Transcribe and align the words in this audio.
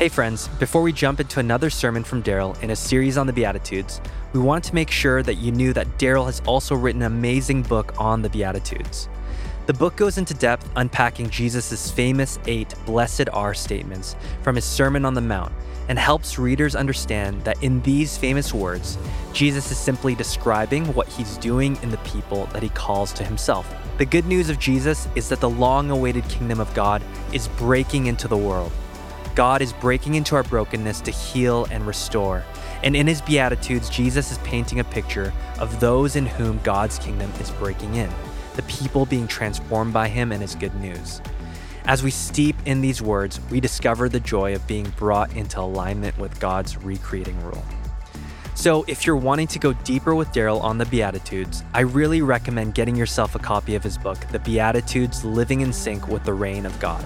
Hey, 0.00 0.08
friends, 0.08 0.48
before 0.58 0.80
we 0.80 0.94
jump 0.94 1.20
into 1.20 1.40
another 1.40 1.68
sermon 1.68 2.04
from 2.04 2.22
Darrell 2.22 2.56
in 2.62 2.70
a 2.70 2.74
series 2.74 3.18
on 3.18 3.26
the 3.26 3.34
Beatitudes, 3.34 4.00
we 4.32 4.40
wanted 4.40 4.66
to 4.70 4.74
make 4.74 4.90
sure 4.90 5.22
that 5.22 5.34
you 5.34 5.52
knew 5.52 5.74
that 5.74 5.98
Darrell 5.98 6.24
has 6.24 6.40
also 6.46 6.74
written 6.74 7.02
an 7.02 7.12
amazing 7.12 7.60
book 7.64 7.92
on 7.98 8.22
the 8.22 8.30
Beatitudes. 8.30 9.10
The 9.66 9.74
book 9.74 9.96
goes 9.96 10.16
into 10.16 10.32
depth 10.32 10.66
unpacking 10.74 11.28
Jesus' 11.28 11.90
famous 11.90 12.38
eight 12.46 12.74
blessed 12.86 13.28
are 13.34 13.52
statements 13.52 14.16
from 14.42 14.56
his 14.56 14.64
Sermon 14.64 15.04
on 15.04 15.12
the 15.12 15.20
Mount 15.20 15.52
and 15.90 15.98
helps 15.98 16.38
readers 16.38 16.74
understand 16.74 17.44
that 17.44 17.62
in 17.62 17.82
these 17.82 18.16
famous 18.16 18.54
words, 18.54 18.96
Jesus 19.34 19.70
is 19.70 19.76
simply 19.76 20.14
describing 20.14 20.86
what 20.94 21.08
he's 21.08 21.36
doing 21.36 21.76
in 21.82 21.90
the 21.90 21.98
people 21.98 22.46
that 22.54 22.62
he 22.62 22.70
calls 22.70 23.12
to 23.12 23.22
himself. 23.22 23.70
The 23.98 24.06
good 24.06 24.24
news 24.24 24.48
of 24.48 24.58
Jesus 24.58 25.08
is 25.14 25.28
that 25.28 25.40
the 25.40 25.50
long 25.50 25.90
awaited 25.90 26.26
kingdom 26.30 26.58
of 26.58 26.72
God 26.72 27.02
is 27.34 27.48
breaking 27.48 28.06
into 28.06 28.28
the 28.28 28.38
world. 28.38 28.72
God 29.40 29.62
is 29.62 29.72
breaking 29.72 30.16
into 30.16 30.36
our 30.36 30.42
brokenness 30.42 31.00
to 31.00 31.10
heal 31.10 31.66
and 31.70 31.86
restore. 31.86 32.44
And 32.82 32.94
in 32.94 33.06
his 33.06 33.22
Beatitudes, 33.22 33.88
Jesus 33.88 34.30
is 34.30 34.36
painting 34.44 34.80
a 34.80 34.84
picture 34.84 35.32
of 35.58 35.80
those 35.80 36.14
in 36.14 36.26
whom 36.26 36.60
God's 36.62 36.98
kingdom 36.98 37.32
is 37.40 37.50
breaking 37.52 37.94
in, 37.94 38.10
the 38.56 38.62
people 38.64 39.06
being 39.06 39.26
transformed 39.26 39.94
by 39.94 40.08
him 40.08 40.30
and 40.30 40.42
his 40.42 40.54
good 40.54 40.74
news. 40.74 41.22
As 41.86 42.02
we 42.02 42.10
steep 42.10 42.54
in 42.66 42.82
these 42.82 43.00
words, 43.00 43.40
we 43.50 43.60
discover 43.60 44.10
the 44.10 44.20
joy 44.20 44.54
of 44.54 44.66
being 44.66 44.92
brought 44.98 45.34
into 45.34 45.58
alignment 45.58 46.18
with 46.18 46.38
God's 46.38 46.76
recreating 46.76 47.42
rule. 47.42 47.64
So, 48.54 48.84
if 48.88 49.06
you're 49.06 49.16
wanting 49.16 49.46
to 49.46 49.58
go 49.58 49.72
deeper 49.72 50.14
with 50.14 50.30
Darrell 50.32 50.60
on 50.60 50.76
the 50.76 50.84
Beatitudes, 50.84 51.62
I 51.72 51.80
really 51.80 52.20
recommend 52.20 52.74
getting 52.74 52.94
yourself 52.94 53.34
a 53.34 53.38
copy 53.38 53.74
of 53.74 53.82
his 53.82 53.96
book, 53.96 54.18
The 54.32 54.38
Beatitudes 54.40 55.24
Living 55.24 55.62
in 55.62 55.72
Sync 55.72 56.08
with 56.08 56.24
the 56.24 56.34
Reign 56.34 56.66
of 56.66 56.78
God. 56.78 57.02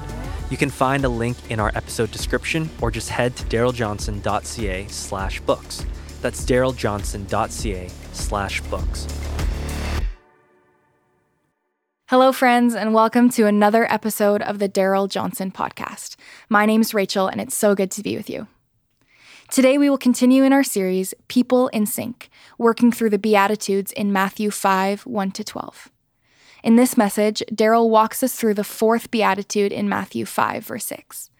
You 0.50 0.56
can 0.56 0.70
find 0.70 1.04
a 1.04 1.08
link 1.08 1.36
in 1.50 1.58
our 1.58 1.72
episode 1.74 2.10
description 2.10 2.68
or 2.80 2.90
just 2.90 3.08
head 3.08 3.34
to 3.36 3.44
darrelljohnson.ca 3.44 4.86
slash 4.88 5.40
books. 5.40 5.86
That's 6.20 6.44
darrelljohnson.ca 6.44 7.90
slash 8.12 8.60
books. 8.62 9.06
Hello, 12.08 12.32
friends, 12.32 12.74
and 12.74 12.92
welcome 12.92 13.30
to 13.30 13.46
another 13.46 13.90
episode 13.90 14.42
of 14.42 14.58
the 14.58 14.68
Darrell 14.68 15.08
Johnson 15.08 15.50
podcast. 15.50 16.16
My 16.50 16.66
name's 16.66 16.92
Rachel, 16.92 17.26
and 17.26 17.40
it's 17.40 17.56
so 17.56 17.74
good 17.74 17.90
to 17.92 18.02
be 18.02 18.14
with 18.14 18.28
you. 18.28 18.46
Today, 19.50 19.78
we 19.78 19.88
will 19.88 19.98
continue 19.98 20.44
in 20.44 20.52
our 20.52 20.62
series, 20.62 21.14
People 21.28 21.68
in 21.68 21.86
Sync, 21.86 22.28
working 22.58 22.92
through 22.92 23.10
the 23.10 23.18
Beatitudes 23.18 23.92
in 23.92 24.12
Matthew 24.12 24.50
5 24.50 25.06
1 25.06 25.30
to 25.32 25.44
12. 25.44 25.90
In 26.64 26.76
this 26.76 26.96
message, 26.96 27.42
Darrell 27.54 27.90
walks 27.90 28.22
us 28.22 28.34
through 28.34 28.54
the 28.54 28.64
fourth 28.64 29.10
Beatitude 29.10 29.70
in 29.70 29.86
Matthew 29.86 30.24
5, 30.24 30.64
verse 30.64 30.86
6. 30.86 31.30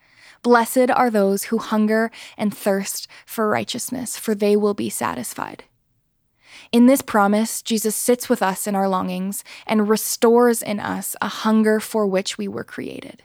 Blessed 0.43 0.91
are 0.91 1.09
those 1.09 1.45
who 1.45 1.57
hunger 1.57 2.11
and 2.37 2.55
thirst 2.55 3.09
for 3.25 3.49
righteousness, 3.49 4.19
for 4.19 4.35
they 4.35 4.55
will 4.55 4.75
be 4.75 4.91
satisfied. 4.91 5.65
In 6.73 6.85
this 6.85 7.01
promise, 7.01 7.63
Jesus 7.63 7.97
sits 7.97 8.29
with 8.29 8.43
us 8.43 8.67
in 8.67 8.75
our 8.75 8.87
longings 8.87 9.45
and 9.67 9.89
restores 9.89 10.61
in 10.61 10.79
us 10.79 11.17
a 11.23 11.29
hunger 11.29 11.81
for 11.81 12.07
which 12.07 12.37
we 12.37 12.47
were 12.47 12.63
created. 12.63 13.23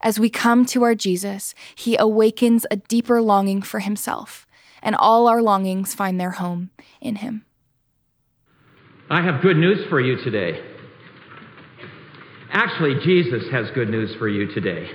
As 0.00 0.18
we 0.18 0.30
come 0.30 0.64
to 0.64 0.84
our 0.84 0.94
Jesus, 0.94 1.54
he 1.74 1.98
awakens 1.98 2.64
a 2.70 2.76
deeper 2.76 3.20
longing 3.20 3.60
for 3.60 3.80
himself, 3.80 4.46
and 4.82 4.96
all 4.96 5.28
our 5.28 5.42
longings 5.42 5.92
find 5.92 6.18
their 6.18 6.30
home 6.30 6.70
in 6.98 7.16
him. 7.16 7.44
I 9.10 9.20
have 9.20 9.42
good 9.42 9.58
news 9.58 9.86
for 9.90 10.00
you 10.00 10.16
today. 10.16 10.64
Actually, 12.52 13.00
Jesus 13.04 13.48
has 13.50 13.70
good 13.70 13.88
news 13.88 14.14
for 14.16 14.28
you 14.28 14.52
today. 14.52 14.90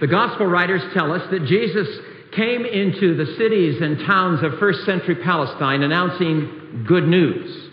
The 0.00 0.06
gospel 0.06 0.46
writers 0.46 0.82
tell 0.94 1.12
us 1.12 1.28
that 1.30 1.44
Jesus 1.46 1.88
came 2.32 2.64
into 2.64 3.16
the 3.16 3.34
cities 3.36 3.80
and 3.80 3.98
towns 4.06 4.42
of 4.42 4.58
first 4.58 4.84
century 4.84 5.16
Palestine 5.16 5.82
announcing 5.82 6.84
good 6.86 7.08
news. 7.08 7.70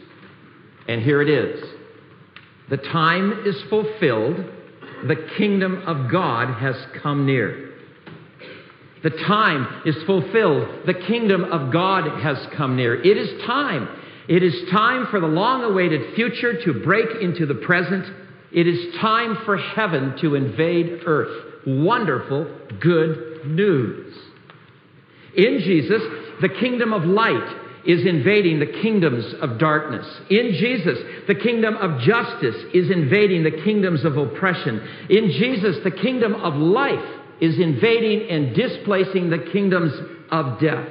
And 0.88 1.02
here 1.02 1.22
it 1.22 1.30
is 1.30 1.64
The 2.70 2.78
time 2.78 3.44
is 3.46 3.62
fulfilled, 3.70 4.38
the 5.08 5.28
kingdom 5.38 5.84
of 5.86 6.10
God 6.12 6.60
has 6.60 6.76
come 7.04 7.26
near. 7.26 7.74
The 9.04 9.12
time 9.12 9.84
is 9.86 9.96
fulfilled, 10.08 10.88
the 10.88 10.96
kingdom 10.96 11.44
of 11.44 11.72
God 11.72 12.22
has 12.24 12.38
come 12.56 12.76
near. 12.76 12.96
It 12.96 13.18
is 13.18 13.44
time. 13.46 13.88
It 14.28 14.42
is 14.42 14.68
time 14.72 15.08
for 15.12 15.20
the 15.20 15.28
long 15.28 15.64
awaited 15.64 16.16
future 16.16 16.60
to 16.64 16.74
break 16.84 17.22
into 17.22 17.46
the 17.46 17.54
present. 17.54 18.06
It 18.56 18.68
is 18.68 18.96
time 19.02 19.40
for 19.44 19.58
heaven 19.58 20.16
to 20.22 20.36
invade 20.36 21.02
earth. 21.06 21.66
Wonderful, 21.68 22.48
good 22.80 23.46
news. 23.46 24.16
In 25.36 25.60
Jesus, 25.60 26.02
the 26.42 26.48
kingdom 26.48 26.94
of 26.94 27.04
light 27.04 27.56
is 27.86 28.06
invading 28.06 28.60
the 28.60 28.82
kingdoms 28.82 29.26
of 29.42 29.60
darkness. 29.60 30.08
In 30.30 30.54
Jesus, 30.54 30.98
the 31.28 31.36
kingdom 31.36 31.76
of 31.76 32.00
justice 32.00 32.56
is 32.74 32.90
invading 32.90 33.44
the 33.44 33.62
kingdoms 33.64 34.06
of 34.06 34.16
oppression. 34.16 34.80
In 35.10 35.32
Jesus, 35.32 35.84
the 35.84 35.92
kingdom 35.92 36.34
of 36.36 36.56
life 36.56 37.06
is 37.42 37.60
invading 37.60 38.30
and 38.30 38.56
displacing 38.56 39.30
the 39.30 39.50
kingdoms 39.52 39.92
of 40.32 40.62
death. 40.62 40.88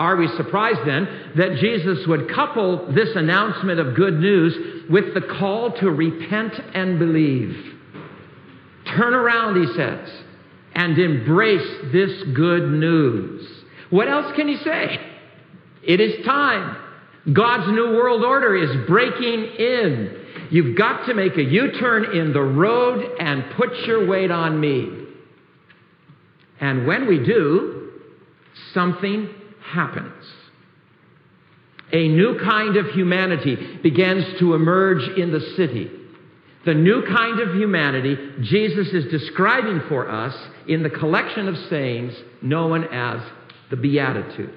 Are 0.00 0.16
we 0.16 0.28
surprised 0.28 0.80
then 0.86 1.06
that 1.36 1.58
Jesus 1.60 2.06
would 2.06 2.30
couple 2.30 2.90
this 2.94 3.10
announcement 3.14 3.80
of 3.80 3.94
good 3.94 4.14
news 4.14 4.88
with 4.88 5.12
the 5.12 5.20
call 5.20 5.72
to 5.72 5.90
repent 5.90 6.54
and 6.74 6.98
believe? 6.98 7.54
Turn 8.96 9.12
around, 9.12 9.60
he 9.60 9.74
says, 9.74 10.08
and 10.74 10.98
embrace 10.98 11.92
this 11.92 12.22
good 12.34 12.70
news. 12.70 13.46
What 13.90 14.08
else 14.08 14.34
can 14.36 14.48
he 14.48 14.56
say? 14.56 14.98
It 15.82 16.00
is 16.00 16.24
time. 16.24 16.78
God's 17.34 17.70
new 17.70 17.90
world 17.90 18.24
order 18.24 18.56
is 18.56 18.86
breaking 18.86 19.44
in. 19.58 20.16
You've 20.50 20.78
got 20.78 21.04
to 21.08 21.14
make 21.14 21.36
a 21.36 21.42
U 21.42 21.72
turn 21.78 22.16
in 22.16 22.32
the 22.32 22.40
road 22.40 23.18
and 23.18 23.44
put 23.54 23.76
your 23.80 24.06
weight 24.06 24.30
on 24.30 24.58
me. 24.58 24.88
And 26.58 26.86
when 26.86 27.06
we 27.06 27.22
do, 27.22 27.90
something 28.72 29.34
happens. 29.72 30.24
A 31.92 32.08
new 32.08 32.38
kind 32.38 32.76
of 32.76 32.86
humanity 32.86 33.78
begins 33.82 34.24
to 34.38 34.54
emerge 34.54 35.02
in 35.18 35.32
the 35.32 35.40
city. 35.56 35.90
The 36.64 36.74
new 36.74 37.04
kind 37.06 37.40
of 37.40 37.54
humanity 37.54 38.16
Jesus 38.42 38.88
is 38.88 39.10
describing 39.10 39.80
for 39.88 40.08
us 40.08 40.36
in 40.68 40.82
the 40.82 40.90
collection 40.90 41.48
of 41.48 41.56
sayings 41.68 42.12
known 42.42 42.84
as 42.84 43.20
the 43.70 43.76
Beatitudes. 43.76 44.52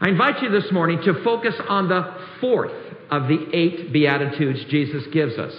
I 0.00 0.08
invite 0.08 0.42
you 0.42 0.50
this 0.50 0.70
morning 0.72 1.00
to 1.04 1.22
focus 1.22 1.54
on 1.68 1.88
the 1.88 2.26
fourth 2.40 2.72
of 3.10 3.28
the 3.28 3.46
eight 3.52 3.92
Beatitudes 3.92 4.64
Jesus 4.68 5.04
gives 5.12 5.38
us. 5.38 5.52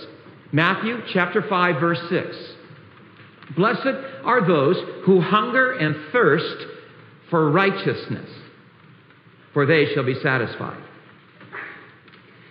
Matthew 0.51 0.97
chapter 1.13 1.41
5 1.47 1.79
verse 1.79 2.01
6. 2.09 2.35
Blessed 3.55 3.87
are 4.23 4.45
those 4.45 4.77
who 5.05 5.21
hunger 5.21 5.73
and 5.73 6.11
thirst 6.11 6.65
for 7.31 7.49
righteousness, 7.49 8.29
for 9.53 9.65
they 9.65 9.91
shall 9.93 10.03
be 10.03 10.19
satisfied. 10.21 10.83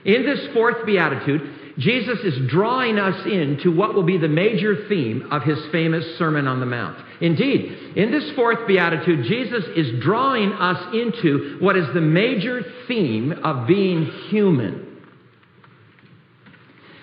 In 0.05 0.25
this 0.25 0.53
fourth 0.53 0.85
beatitude, 0.85 1.77
Jesus 1.79 2.19
is 2.21 2.51
drawing 2.51 2.99
us 2.99 3.25
into 3.27 3.71
what 3.71 3.95
will 3.95 4.03
be 4.03 4.19
the 4.19 4.29
major 4.29 4.89
theme 4.89 5.29
of 5.31 5.43
his 5.43 5.59
famous 5.71 6.19
Sermon 6.19 6.49
on 6.49 6.59
the 6.59 6.67
Mount. 6.67 6.99
Indeed, 7.21 7.93
in 7.97 8.11
this 8.11 8.33
fourth 8.33 8.67
beatitude, 8.67 9.27
Jesus 9.27 9.65
is 9.77 10.03
drawing 10.03 10.53
us 10.53 10.95
into 10.95 11.59
what 11.61 11.77
is 11.77 11.87
the 11.95 12.01
major 12.01 12.65
theme 12.89 13.33
of 13.45 13.69
being 13.69 14.07
human. 14.29 14.90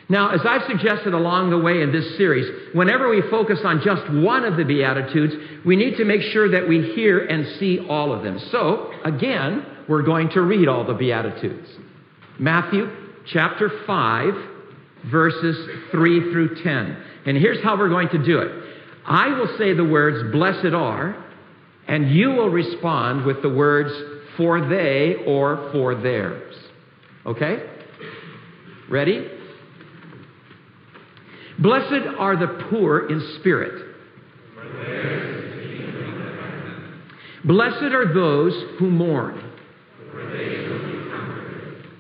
Now, 0.09 0.29
as 0.29 0.39
I've 0.45 0.65
suggested 0.67 1.13
along 1.13 1.49
the 1.49 1.57
way 1.57 1.81
in 1.81 1.91
this 1.91 2.15
series, 2.15 2.73
whenever 2.73 3.09
we 3.09 3.21
focus 3.29 3.59
on 3.65 3.81
just 3.83 4.09
one 4.09 4.45
of 4.45 4.55
the 4.55 4.63
Beatitudes, 4.63 5.33
we 5.65 5.75
need 5.75 5.97
to 5.97 6.05
make 6.05 6.21
sure 6.21 6.49
that 6.51 6.67
we 6.67 6.93
hear 6.93 7.25
and 7.25 7.59
see 7.59 7.79
all 7.89 8.13
of 8.13 8.23
them. 8.23 8.39
So, 8.51 8.91
again, 9.03 9.65
we're 9.89 10.03
going 10.03 10.29
to 10.29 10.41
read 10.41 10.69
all 10.69 10.85
the 10.85 10.93
Beatitudes. 10.93 11.67
Matthew 12.39 12.89
chapter 13.25 13.69
5, 13.85 14.33
verses 15.11 15.69
3 15.91 16.31
through 16.31 16.63
10. 16.63 17.03
And 17.25 17.37
here's 17.37 17.61
how 17.61 17.77
we're 17.77 17.89
going 17.89 18.09
to 18.09 18.23
do 18.23 18.39
it 18.39 18.63
I 19.05 19.27
will 19.37 19.57
say 19.57 19.73
the 19.73 19.83
words, 19.83 20.31
blessed 20.31 20.73
are, 20.73 21.21
and 21.87 22.11
you 22.11 22.29
will 22.29 22.49
respond 22.49 23.25
with 23.25 23.41
the 23.41 23.49
words, 23.49 23.91
for 24.37 24.69
they 24.69 25.15
or 25.25 25.69
for 25.73 25.95
theirs. 25.95 26.55
Okay? 27.25 27.63
Ready? 28.89 29.36
Blessed 31.59 32.07
are 32.17 32.35
the 32.37 32.65
poor 32.69 33.09
in 33.09 33.19
spirit. 33.39 33.95
Blessed 37.43 37.93
are 37.93 38.13
those 38.13 38.53
who 38.77 38.89
mourn. 38.89 39.43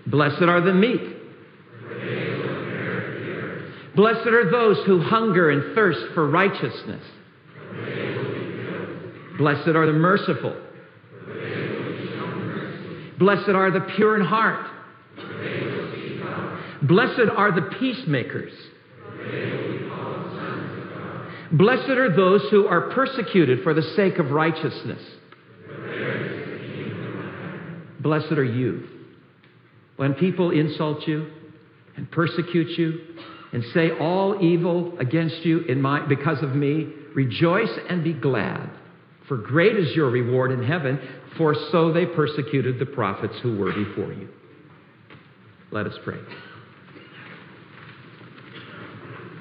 Blessed 0.07 0.43
are 0.43 0.61
the 0.61 0.73
meek. 0.73 1.01
Blessed 3.95 4.27
are 4.27 4.51
those 4.51 4.85
who 4.85 5.01
hunger 5.01 5.49
and 5.49 5.73
thirst 5.73 6.13
for 6.13 6.29
righteousness. 6.29 7.03
Blessed 9.37 9.69
are 9.69 9.85
the 9.87 9.93
merciful. 9.93 10.55
Blessed 13.17 13.49
are 13.49 13.71
the 13.71 13.81
pure 13.95 14.19
in 14.19 14.25
heart. 14.25 14.67
Blessed 16.83 17.29
are 17.35 17.51
the 17.51 17.63
peacemakers. 17.79 18.53
Blessed 21.51 21.89
are 21.89 22.15
those 22.15 22.41
who 22.51 22.67
are 22.67 22.89
persecuted 22.91 23.63
for 23.63 23.73
the 23.73 23.81
sake 23.95 24.19
of 24.19 24.31
righteousness. 24.31 25.01
Blessed 27.99 28.33
are 28.33 28.43
you. 28.43 28.87
When 29.95 30.13
people 30.13 30.51
insult 30.51 31.07
you 31.07 31.31
and 31.95 32.09
persecute 32.11 32.77
you 32.77 32.99
and 33.53 33.63
say 33.73 33.91
all 33.91 34.43
evil 34.43 34.97
against 34.99 35.45
you 35.45 35.61
in 35.61 35.81
my, 35.81 36.05
because 36.05 36.43
of 36.43 36.53
me, 36.53 36.89
rejoice 37.15 37.71
and 37.89 38.03
be 38.03 38.13
glad. 38.13 38.69
For 39.27 39.37
great 39.37 39.75
is 39.77 39.95
your 39.95 40.09
reward 40.09 40.51
in 40.51 40.63
heaven, 40.63 40.99
for 41.37 41.55
so 41.71 41.91
they 41.91 42.05
persecuted 42.05 42.77
the 42.79 42.85
prophets 42.85 43.35
who 43.41 43.57
were 43.57 43.73
before 43.73 44.13
you. 44.13 44.29
Let 45.71 45.87
us 45.87 45.95
pray. 46.03 46.19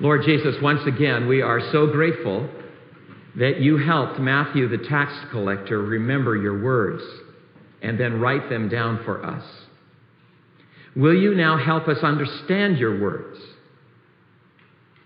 Lord 0.00 0.22
Jesus, 0.25 0.56
once 0.60 0.87
again, 0.87 1.26
we 1.26 1.43
are 1.43 1.60
so 1.72 1.87
grateful 1.87 2.48
that 3.37 3.60
you 3.60 3.78
helped 3.78 4.19
Matthew 4.19 4.69
the 4.69 4.78
tax 4.88 5.12
collector 5.31 5.81
remember 5.81 6.37
your 6.37 6.62
words 6.62 7.02
and 7.82 7.98
then 7.98 8.20
write 8.20 8.48
them 8.48 8.69
down 8.69 9.02
for 9.04 9.25
us. 9.25 9.44
Will 10.94 11.14
you 11.14 11.34
now 11.34 11.58
help 11.58 11.88
us 11.88 11.98
understand 12.02 12.78
your 12.78 13.00
words? 13.00 13.38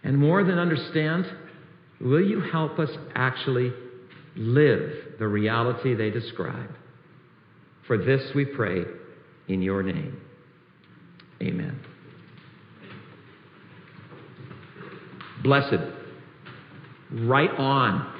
And 0.02 0.16
more 0.16 0.44
than 0.44 0.58
understand, 0.58 1.26
will 2.00 2.22
you 2.22 2.40
help 2.40 2.78
us 2.78 2.90
actually 3.14 3.72
live 4.36 4.92
the 5.18 5.26
reality 5.26 5.94
they 5.94 6.10
describe? 6.10 6.70
For 7.86 7.98
this 7.98 8.22
we 8.34 8.44
pray 8.44 8.84
in 9.48 9.62
your 9.62 9.82
name. 9.82 10.20
Amen. 11.42 11.80
Blessed, 15.42 15.80
right 17.12 17.50
on, 17.50 18.12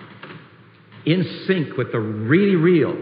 in 1.07 1.45
sync 1.47 1.77
with 1.77 1.93
the 1.93 2.01
really 2.01 2.57
real, 2.57 2.97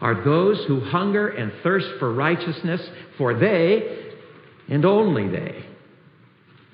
are 0.00 0.24
those 0.24 0.64
who 0.66 0.80
hunger 0.80 1.28
and 1.28 1.52
thirst 1.62 1.86
for 1.98 2.12
righteousness, 2.12 2.80
for 3.18 3.34
they, 3.38 4.12
and 4.68 4.84
only 4.84 5.28
they, 5.28 5.64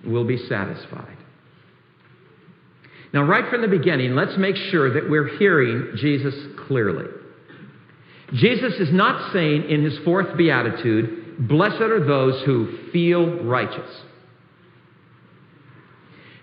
will 0.05 0.25
be 0.25 0.39
satisfied. 0.49 1.17
Now, 3.12 3.23
right 3.23 3.49
from 3.51 3.62
the 3.62 3.69
beginning, 3.69 4.15
let's 4.15 4.37
make 4.37 4.57
sure 4.57 4.93
that 4.95 5.09
we're 5.09 5.39
hearing 5.39 5.97
Jesus 5.97 6.35
clearly. 6.67 7.07
Jesus 8.35 8.75
is 8.75 8.93
not 8.93 9.33
saying 9.33 9.71
in 9.71 9.85
his 9.85 9.99
fourth 10.05 10.37
beatitude, 10.37 11.49
Blessed 11.49 11.81
are 11.81 12.05
those 12.05 12.43
who 12.45 12.91
feel 12.93 13.43
righteous. 13.45 13.91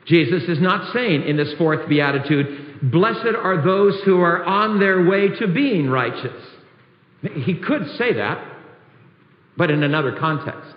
Jesus 0.05 0.43
is 0.43 0.59
not 0.59 0.93
saying 0.93 1.23
in 1.23 1.37
this 1.37 1.53
fourth 1.57 1.87
beatitude, 1.87 2.91
Blessed 2.91 3.35
are 3.41 3.63
those 3.63 4.01
who 4.03 4.19
are 4.19 4.43
on 4.43 4.79
their 4.79 5.05
way 5.05 5.29
to 5.39 5.47
being 5.47 5.89
righteous. 5.89 6.43
He 7.21 7.55
could 7.55 7.87
say 7.97 8.13
that, 8.13 8.45
but 9.55 9.71
in 9.71 9.83
another 9.83 10.17
context. 10.19 10.75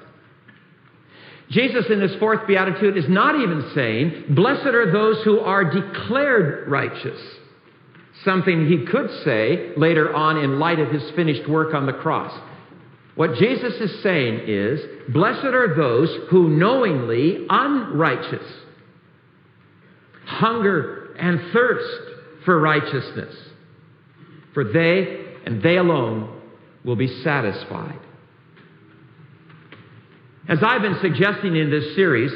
Jesus, 1.50 1.86
in 1.90 2.00
this 2.00 2.14
fourth 2.20 2.46
beatitude, 2.46 2.96
is 2.96 3.08
not 3.08 3.34
even 3.36 3.70
saying, 3.74 4.24
Blessed 4.30 4.66
are 4.66 4.92
those 4.92 5.22
who 5.24 5.40
are 5.40 5.64
declared 5.64 6.68
righteous. 6.68 7.20
Something 8.24 8.66
he 8.66 8.86
could 8.86 9.10
say 9.24 9.72
later 9.76 10.14
on 10.14 10.38
in 10.38 10.58
light 10.58 10.78
of 10.78 10.90
his 10.90 11.08
finished 11.12 11.48
work 11.48 11.74
on 11.74 11.86
the 11.86 11.92
cross. 11.92 12.32
What 13.16 13.34
Jesus 13.34 13.74
is 13.80 14.02
saying 14.02 14.42
is, 14.46 14.80
Blessed 15.08 15.46
are 15.46 15.74
those 15.74 16.14
who 16.30 16.50
knowingly 16.50 17.46
unrighteous 17.48 18.44
hunger 20.26 21.14
and 21.18 21.52
thirst 21.52 22.44
for 22.44 22.60
righteousness, 22.60 23.34
for 24.52 24.64
they 24.64 25.24
and 25.46 25.62
they 25.62 25.76
alone 25.76 26.40
will 26.84 26.96
be 26.96 27.08
satisfied. 27.22 27.98
As 30.48 30.58
I've 30.62 30.82
been 30.82 30.98
suggesting 31.00 31.56
in 31.56 31.70
this 31.70 31.94
series 31.94 32.32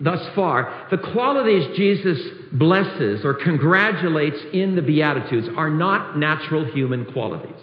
thus 0.00 0.26
far, 0.34 0.86
the 0.90 0.98
qualities 0.98 1.76
Jesus 1.76 2.18
blesses 2.52 3.24
or 3.24 3.34
congratulates 3.34 4.38
in 4.52 4.76
the 4.76 4.82
Beatitudes 4.82 5.48
are 5.56 5.70
not 5.70 6.18
natural 6.18 6.64
human 6.64 7.10
qualities. 7.12 7.60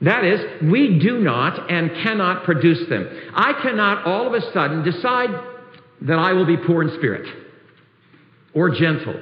That 0.00 0.24
is, 0.24 0.70
we 0.70 0.98
do 1.00 1.18
not 1.18 1.70
and 1.70 1.90
cannot 2.02 2.44
produce 2.44 2.88
them. 2.88 3.08
I 3.34 3.52
cannot 3.62 4.06
all 4.06 4.26
of 4.26 4.32
a 4.32 4.52
sudden 4.52 4.84
decide 4.84 5.30
that 6.02 6.18
I 6.18 6.32
will 6.32 6.46
be 6.46 6.56
poor 6.56 6.82
in 6.82 6.96
spirit 6.98 7.26
or 8.58 8.70
gentle 8.70 9.20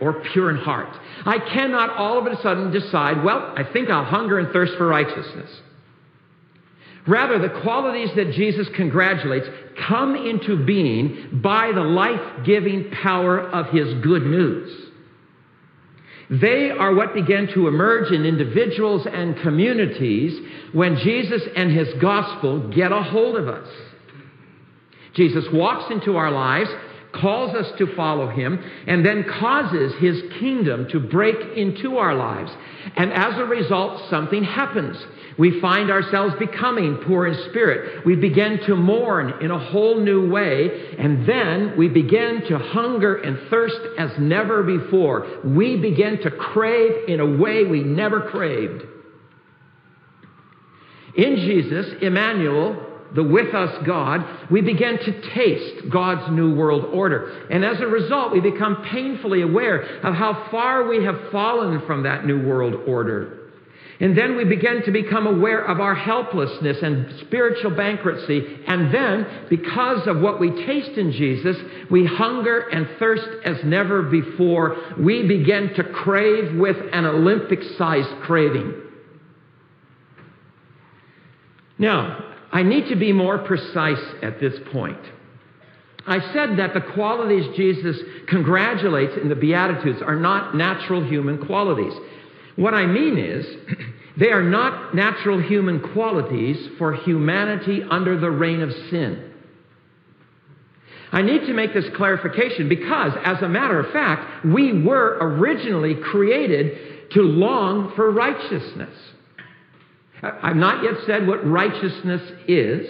or 0.00 0.24
pure 0.32 0.50
in 0.50 0.56
heart. 0.56 0.88
I 1.26 1.38
cannot 1.38 1.90
all 1.90 2.18
of 2.18 2.26
a 2.26 2.40
sudden 2.40 2.70
decide, 2.70 3.22
well, 3.22 3.52
I 3.56 3.64
think 3.72 3.90
I'll 3.90 4.04
hunger 4.04 4.38
and 4.38 4.50
thirst 4.52 4.72
for 4.78 4.86
righteousness. 4.86 5.50
Rather, 7.06 7.38
the 7.38 7.60
qualities 7.60 8.08
that 8.16 8.32
Jesus 8.32 8.66
congratulates 8.74 9.46
come 9.86 10.16
into 10.16 10.64
being 10.64 11.40
by 11.42 11.72
the 11.74 11.82
life 11.82 12.44
giving 12.46 12.90
power 12.90 13.38
of 13.38 13.66
his 13.66 14.02
good 14.02 14.22
news. 14.22 14.90
They 16.30 16.70
are 16.70 16.94
what 16.94 17.12
begin 17.12 17.48
to 17.48 17.68
emerge 17.68 18.10
in 18.10 18.24
individuals 18.24 19.06
and 19.06 19.36
communities 19.42 20.40
when 20.72 20.96
Jesus 20.96 21.42
and 21.54 21.70
his 21.70 21.88
gospel 22.00 22.70
get 22.70 22.90
a 22.90 23.02
hold 23.02 23.36
of 23.36 23.46
us. 23.46 23.68
Jesus 25.12 25.44
walks 25.52 25.92
into 25.92 26.16
our 26.16 26.30
lives 26.30 26.70
calls 27.20 27.54
us 27.54 27.70
to 27.78 27.94
follow 27.94 28.28
him, 28.28 28.58
and 28.86 29.04
then 29.04 29.24
causes 29.38 29.92
his 29.98 30.20
kingdom 30.40 30.88
to 30.90 31.00
break 31.00 31.36
into 31.56 31.96
our 31.96 32.14
lives. 32.14 32.50
And 32.96 33.12
as 33.12 33.38
a 33.38 33.44
result, 33.44 34.10
something 34.10 34.44
happens. 34.44 34.96
We 35.38 35.60
find 35.60 35.90
ourselves 35.90 36.34
becoming 36.38 36.98
poor 37.06 37.26
in 37.26 37.34
spirit. 37.50 38.06
We 38.06 38.14
begin 38.14 38.60
to 38.66 38.76
mourn 38.76 39.42
in 39.42 39.50
a 39.50 39.58
whole 39.58 40.00
new 40.00 40.30
way, 40.30 40.94
and 40.98 41.28
then 41.28 41.74
we 41.76 41.88
begin 41.88 42.42
to 42.48 42.58
hunger 42.58 43.16
and 43.16 43.48
thirst 43.50 43.80
as 43.98 44.10
never 44.18 44.62
before. 44.62 45.40
We 45.44 45.76
begin 45.76 46.20
to 46.22 46.30
crave 46.30 47.08
in 47.08 47.20
a 47.20 47.36
way 47.36 47.64
we 47.64 47.82
never 47.82 48.20
craved. 48.30 48.84
In 51.16 51.36
Jesus, 51.36 51.86
Emmanuel, 52.00 52.83
the 53.14 53.22
with 53.22 53.54
us 53.54 53.84
God, 53.86 54.50
we 54.50 54.60
begin 54.60 54.98
to 54.98 55.30
taste 55.34 55.88
God's 55.90 56.32
new 56.32 56.54
world 56.54 56.86
order. 56.92 57.46
And 57.50 57.64
as 57.64 57.80
a 57.80 57.86
result, 57.86 58.32
we 58.32 58.40
become 58.40 58.84
painfully 58.90 59.42
aware 59.42 59.80
of 59.80 60.14
how 60.14 60.48
far 60.50 60.88
we 60.88 61.04
have 61.04 61.30
fallen 61.30 61.86
from 61.86 62.02
that 62.02 62.26
new 62.26 62.46
world 62.46 62.74
order. 62.86 63.40
And 64.00 64.18
then 64.18 64.36
we 64.36 64.44
begin 64.44 64.82
to 64.84 64.90
become 64.90 65.26
aware 65.26 65.64
of 65.64 65.80
our 65.80 65.94
helplessness 65.94 66.78
and 66.82 67.20
spiritual 67.20 67.70
bankruptcy. 67.70 68.44
And 68.66 68.92
then, 68.92 69.46
because 69.48 70.08
of 70.08 70.18
what 70.20 70.40
we 70.40 70.50
taste 70.66 70.98
in 70.98 71.12
Jesus, 71.12 71.56
we 71.90 72.04
hunger 72.04 72.68
and 72.68 72.88
thirst 72.98 73.28
as 73.44 73.58
never 73.64 74.02
before. 74.02 74.76
We 74.98 75.28
begin 75.28 75.74
to 75.74 75.84
crave 75.84 76.56
with 76.56 76.76
an 76.92 77.06
Olympic 77.06 77.62
sized 77.78 78.22
craving. 78.22 78.74
Now, 81.78 82.33
I 82.54 82.62
need 82.62 82.88
to 82.88 82.96
be 82.96 83.12
more 83.12 83.38
precise 83.38 84.00
at 84.22 84.38
this 84.38 84.54
point. 84.72 85.00
I 86.06 86.20
said 86.32 86.58
that 86.58 86.72
the 86.72 86.92
qualities 86.92 87.44
Jesus 87.56 87.96
congratulates 88.28 89.14
in 89.20 89.28
the 89.28 89.34
Beatitudes 89.34 90.00
are 90.00 90.14
not 90.14 90.54
natural 90.54 91.02
human 91.02 91.44
qualities. 91.46 91.92
What 92.54 92.72
I 92.72 92.86
mean 92.86 93.18
is, 93.18 93.44
they 94.16 94.30
are 94.30 94.42
not 94.42 94.94
natural 94.94 95.42
human 95.42 95.80
qualities 95.80 96.68
for 96.78 96.94
humanity 96.94 97.82
under 97.90 98.20
the 98.20 98.30
reign 98.30 98.62
of 98.62 98.70
sin. 98.88 99.32
I 101.10 101.22
need 101.22 101.46
to 101.46 101.54
make 101.54 101.74
this 101.74 101.86
clarification 101.96 102.68
because, 102.68 103.12
as 103.24 103.42
a 103.42 103.48
matter 103.48 103.80
of 103.80 103.92
fact, 103.92 104.46
we 104.46 104.80
were 104.80 105.18
originally 105.20 105.96
created 105.96 107.10
to 107.12 107.22
long 107.22 107.94
for 107.96 108.12
righteousness. 108.12 108.96
I've 110.22 110.56
not 110.56 110.82
yet 110.82 110.94
said 111.06 111.26
what 111.26 111.46
righteousness 111.46 112.22
is, 112.48 112.86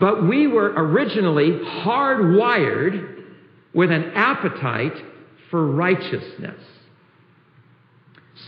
but 0.00 0.26
we 0.26 0.46
were 0.46 0.72
originally 0.76 1.50
hardwired 1.50 3.24
with 3.72 3.90
an 3.90 4.12
appetite 4.14 4.96
for 5.50 5.66
righteousness. 5.66 6.60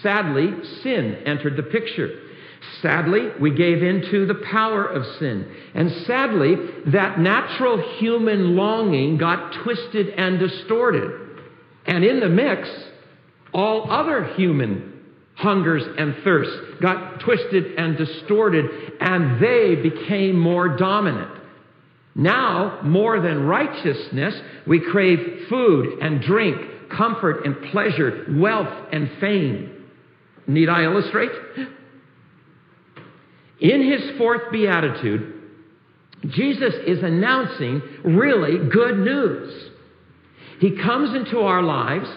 Sadly, 0.03 0.53
sin 0.83 1.23
entered 1.27 1.57
the 1.57 1.63
picture. 1.63 2.21
Sadly, 2.83 3.31
we 3.41 3.51
gave 3.51 3.83
in 3.83 4.03
to 4.11 4.27
the 4.27 4.35
power 4.51 4.85
of 4.85 5.05
sin. 5.19 5.51
And 5.75 5.91
sadly, 6.07 6.57
that 6.87 7.19
natural 7.19 7.79
human 7.99 8.57
longing 8.57 9.17
got 9.17 9.53
twisted 9.63 10.09
and 10.11 10.39
distorted. 10.39 11.13
And 11.87 12.05
in 12.05 12.21
the 12.21 12.29
mix, 12.29 12.69
All 13.53 13.91
other 13.91 14.25
human 14.35 14.98
hungers 15.39 15.85
and 15.97 16.17
thirsts 16.25 16.55
got 16.81 17.21
twisted 17.21 17.79
and 17.79 17.97
distorted, 17.97 18.67
and 19.01 19.41
they 19.41 19.77
became 19.77 20.39
more 20.39 20.77
dominant. 20.77 21.31
Now, 22.17 22.81
more 22.83 23.21
than 23.21 23.45
righteousness, 23.45 24.35
we 24.67 24.81
crave 24.81 25.47
food 25.49 26.01
and 26.01 26.21
drink, 26.21 26.91
comfort 26.91 27.47
and 27.47 27.71
pleasure, 27.71 28.27
wealth 28.31 28.89
and 28.93 29.09
fame. 29.21 29.87
Need 30.49 30.69
I 30.69 30.83
illustrate? 30.83 31.31
In 33.61 33.83
his 33.93 34.19
fourth 34.19 34.51
beatitude, 34.51 35.35
Jesus 36.27 36.75
is 36.85 37.03
announcing 37.05 37.81
really 38.05 38.69
good 38.69 38.99
news. 38.99 39.71
He 40.59 40.77
comes 40.83 41.15
into 41.15 41.39
our 41.39 41.63
lives, 41.63 42.09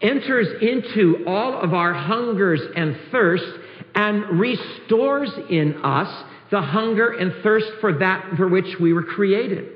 enters 0.00 0.48
into 0.62 1.24
all 1.26 1.60
of 1.60 1.74
our 1.74 1.92
hungers 1.92 2.60
and 2.74 2.96
thirsts, 3.10 3.50
and 3.94 4.40
restores 4.40 5.30
in 5.48 5.80
us 5.84 6.24
the 6.50 6.60
hunger 6.60 7.10
and 7.10 7.42
thirst 7.42 7.70
for 7.80 7.98
that 7.98 8.36
for 8.36 8.48
which 8.48 8.78
we 8.80 8.92
were 8.92 9.02
created. 9.02 9.68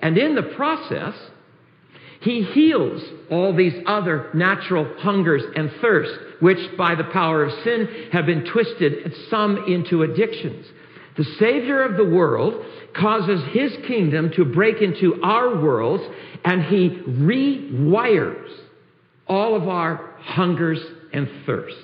And 0.00 0.18
in 0.18 0.34
the 0.34 0.42
process, 0.42 1.14
he 2.20 2.42
heals 2.42 3.02
all 3.30 3.54
these 3.54 3.74
other 3.86 4.30
natural 4.34 4.86
hungers 4.98 5.42
and 5.56 5.70
thirsts, 5.80 6.16
which 6.40 6.76
by 6.76 6.94
the 6.94 7.04
power 7.04 7.44
of 7.44 7.52
sin 7.64 8.08
have 8.12 8.26
been 8.26 8.44
twisted, 8.44 9.12
some 9.28 9.64
into 9.66 10.02
addictions. 10.02 10.66
The 11.16 11.24
Savior 11.24 11.82
of 11.82 11.96
the 11.96 12.04
world 12.04 12.64
causes 12.94 13.42
his 13.52 13.72
kingdom 13.86 14.30
to 14.36 14.44
break 14.44 14.80
into 14.80 15.20
our 15.22 15.60
worlds, 15.60 16.04
and 16.44 16.62
he 16.62 16.90
rewires 16.90 18.50
all 19.26 19.54
of 19.54 19.68
our 19.68 20.14
hungers 20.20 20.80
and 21.12 21.28
thirsts. 21.46 21.78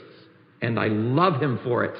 And 0.61 0.79
I 0.79 0.89
love 0.89 1.41
him 1.43 1.61
for 1.63 1.85
it. 1.85 1.95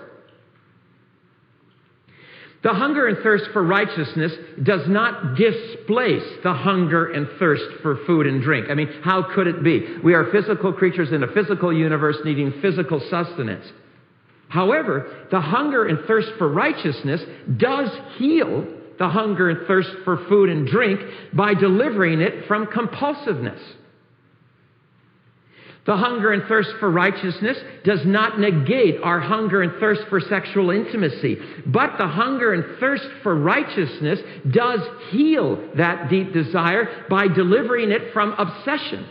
The 2.63 2.75
hunger 2.75 3.07
and 3.07 3.19
thirst 3.23 3.51
for 3.53 3.63
righteousness 3.63 4.33
does 4.65 4.89
not 4.89 5.37
displace 5.37 6.25
the 6.43 6.53
hunger 6.53 7.13
and 7.13 7.29
thirst 7.39 7.63
for 7.83 8.05
food 8.05 8.27
and 8.27 8.43
drink. 8.43 8.67
I 8.69 8.75
mean, 8.75 8.89
how 9.05 9.33
could 9.35 9.47
it 9.47 9.63
be? 9.63 9.99
We 10.03 10.15
are 10.15 10.33
physical 10.33 10.73
creatures 10.73 11.13
in 11.13 11.23
a 11.23 11.33
physical 11.33 11.73
universe 11.73 12.17
needing 12.25 12.61
physical 12.61 13.01
sustenance. 13.09 13.65
However, 14.49 15.27
the 15.31 15.41
hunger 15.41 15.87
and 15.87 16.05
thirst 16.07 16.31
for 16.37 16.49
righteousness 16.49 17.21
does 17.59 17.91
heal 18.17 18.67
the 18.99 19.09
hunger 19.09 19.51
and 19.51 19.67
thirst 19.69 19.91
for 20.05 20.27
food 20.29 20.49
and 20.49 20.67
drink 20.67 21.01
by 21.33 21.55
delivering 21.55 22.21
it 22.21 22.49
from 22.49 22.67
compulsiveness. 22.67 23.61
The 25.89 25.97
hunger 25.97 26.33
and 26.33 26.43
thirst 26.47 26.69
for 26.81 26.91
righteousness 26.91 27.57
does 27.83 28.05
not 28.05 28.39
negate 28.39 28.97
our 29.03 29.21
hunger 29.21 29.63
and 29.63 29.81
thirst 29.81 30.03
for 30.11 30.21
sexual 30.21 30.69
intimacy, 30.71 31.39
but 31.65 31.97
the 31.97 32.07
hunger 32.07 32.53
and 32.53 32.79
thirst 32.79 33.09
for 33.23 33.35
righteousness 33.35 34.21
does 34.51 34.81
heal 35.09 35.57
that 35.77 36.11
deep 36.11 36.35
desire 36.35 37.07
by 37.09 37.27
delivering 37.29 37.91
it 37.91 38.13
from 38.13 38.35
obsession. 38.37 39.07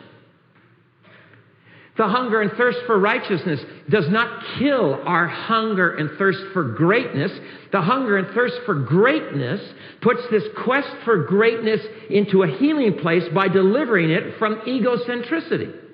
The 1.97 2.07
hunger 2.07 2.43
and 2.43 2.51
thirst 2.51 2.77
for 2.85 2.99
righteousness 2.99 3.59
does 3.89 4.07
not 4.09 4.43
kill 4.59 5.01
our 5.03 5.27
hunger 5.27 5.95
and 5.95 6.15
thirst 6.19 6.43
for 6.53 6.63
greatness. 6.63 7.31
The 7.71 7.81
hunger 7.81 8.17
and 8.17 8.35
thirst 8.35 8.53
for 8.67 8.75
greatness 8.75 9.61
puts 10.01 10.21
this 10.29 10.43
quest 10.63 10.89
for 11.05 11.23
greatness 11.23 11.81
into 12.11 12.43
a 12.43 12.47
healing 12.47 12.99
place 12.99 13.23
by 13.33 13.47
delivering 13.47 14.11
it 14.11 14.37
from 14.37 14.57
egocentricity. 14.57 15.86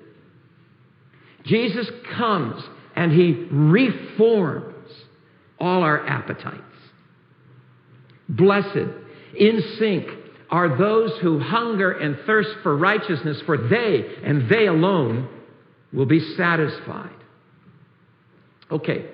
Jesus 1.44 1.88
comes 2.16 2.62
and 2.96 3.12
he 3.12 3.46
reforms 3.50 4.74
all 5.58 5.82
our 5.82 6.06
appetites. 6.06 6.60
Blessed, 8.28 8.88
in 9.38 9.62
sync, 9.78 10.06
are 10.50 10.78
those 10.78 11.12
who 11.20 11.38
hunger 11.38 11.92
and 11.92 12.16
thirst 12.26 12.50
for 12.62 12.76
righteousness, 12.76 13.42
for 13.44 13.56
they 13.56 14.16
and 14.22 14.48
they 14.48 14.66
alone 14.66 15.28
will 15.92 16.06
be 16.06 16.20
satisfied. 16.36 17.10
Okay, 18.70 19.06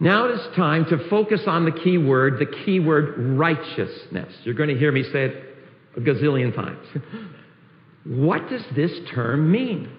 now 0.00 0.26
it 0.26 0.32
is 0.32 0.56
time 0.56 0.84
to 0.86 1.08
focus 1.08 1.40
on 1.46 1.64
the 1.64 1.72
key 1.72 1.98
word, 1.98 2.38
the 2.38 2.64
key 2.64 2.80
word 2.80 3.38
righteousness. 3.38 4.32
You're 4.44 4.54
going 4.54 4.68
to 4.68 4.78
hear 4.78 4.92
me 4.92 5.02
say 5.04 5.24
it 5.24 5.56
a 5.96 6.00
gazillion 6.00 6.54
times. 6.54 6.86
what 8.04 8.48
does 8.48 8.62
this 8.76 8.92
term 9.12 9.50
mean? 9.50 9.90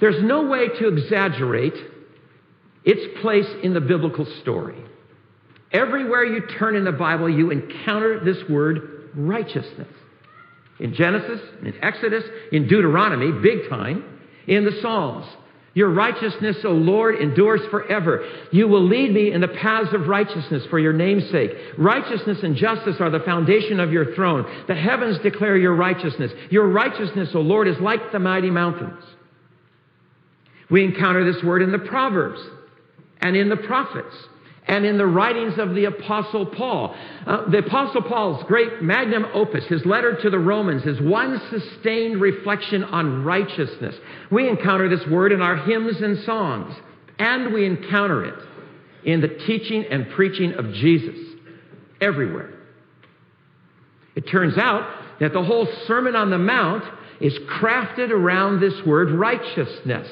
There's 0.00 0.22
no 0.22 0.46
way 0.46 0.68
to 0.68 0.88
exaggerate 0.88 1.74
its 2.84 3.20
place 3.22 3.48
in 3.62 3.74
the 3.74 3.80
biblical 3.80 4.26
story. 4.42 4.76
Everywhere 5.72 6.24
you 6.24 6.46
turn 6.58 6.76
in 6.76 6.84
the 6.84 6.92
Bible, 6.92 7.28
you 7.28 7.50
encounter 7.50 8.24
this 8.24 8.48
word 8.48 9.10
righteousness. 9.14 9.88
In 10.78 10.94
Genesis, 10.94 11.40
in 11.62 11.74
Exodus, 11.82 12.24
in 12.52 12.68
Deuteronomy, 12.68 13.32
big 13.40 13.68
time, 13.68 14.20
in 14.46 14.64
the 14.64 14.78
Psalms. 14.82 15.26
Your 15.74 15.90
righteousness, 15.90 16.58
O 16.64 16.70
Lord, 16.70 17.16
endures 17.16 17.60
forever. 17.70 18.24
You 18.52 18.68
will 18.68 18.86
lead 18.86 19.12
me 19.12 19.32
in 19.32 19.40
the 19.40 19.48
paths 19.48 19.92
of 19.92 20.06
righteousness 20.06 20.64
for 20.70 20.78
your 20.78 20.92
name's 20.92 21.28
sake. 21.30 21.50
Righteousness 21.76 22.38
and 22.44 22.54
justice 22.54 22.96
are 23.00 23.10
the 23.10 23.20
foundation 23.20 23.80
of 23.80 23.92
your 23.92 24.14
throne. 24.14 24.46
The 24.68 24.76
heavens 24.76 25.18
declare 25.18 25.56
your 25.56 25.74
righteousness. 25.74 26.30
Your 26.50 26.68
righteousness, 26.68 27.30
O 27.34 27.40
Lord, 27.40 27.66
is 27.66 27.78
like 27.80 28.12
the 28.12 28.20
mighty 28.20 28.50
mountains. 28.50 29.02
We 30.74 30.82
encounter 30.82 31.24
this 31.32 31.40
word 31.44 31.62
in 31.62 31.70
the 31.70 31.78
Proverbs 31.78 32.40
and 33.20 33.36
in 33.36 33.48
the 33.48 33.56
prophets 33.56 34.12
and 34.66 34.84
in 34.84 34.98
the 34.98 35.06
writings 35.06 35.56
of 35.56 35.72
the 35.72 35.84
Apostle 35.84 36.46
Paul. 36.46 36.96
Uh, 37.24 37.48
the 37.48 37.58
Apostle 37.58 38.02
Paul's 38.02 38.42
great 38.48 38.82
magnum 38.82 39.24
opus, 39.34 39.64
his 39.66 39.86
letter 39.86 40.20
to 40.20 40.30
the 40.30 40.38
Romans, 40.40 40.84
is 40.84 41.00
one 41.00 41.40
sustained 41.48 42.20
reflection 42.20 42.82
on 42.82 43.22
righteousness. 43.22 43.94
We 44.32 44.48
encounter 44.48 44.88
this 44.88 45.06
word 45.06 45.30
in 45.30 45.40
our 45.40 45.58
hymns 45.58 46.00
and 46.00 46.24
songs, 46.24 46.74
and 47.20 47.54
we 47.54 47.66
encounter 47.66 48.24
it 48.24 48.34
in 49.04 49.20
the 49.20 49.28
teaching 49.28 49.84
and 49.88 50.10
preaching 50.10 50.54
of 50.54 50.72
Jesus 50.72 51.36
everywhere. 52.00 52.52
It 54.16 54.22
turns 54.22 54.58
out 54.58 54.92
that 55.20 55.32
the 55.32 55.44
whole 55.44 55.68
Sermon 55.86 56.16
on 56.16 56.30
the 56.30 56.38
Mount 56.38 56.82
is 57.20 57.38
crafted 57.60 58.10
around 58.10 58.58
this 58.58 58.84
word 58.84 59.12
righteousness. 59.12 60.08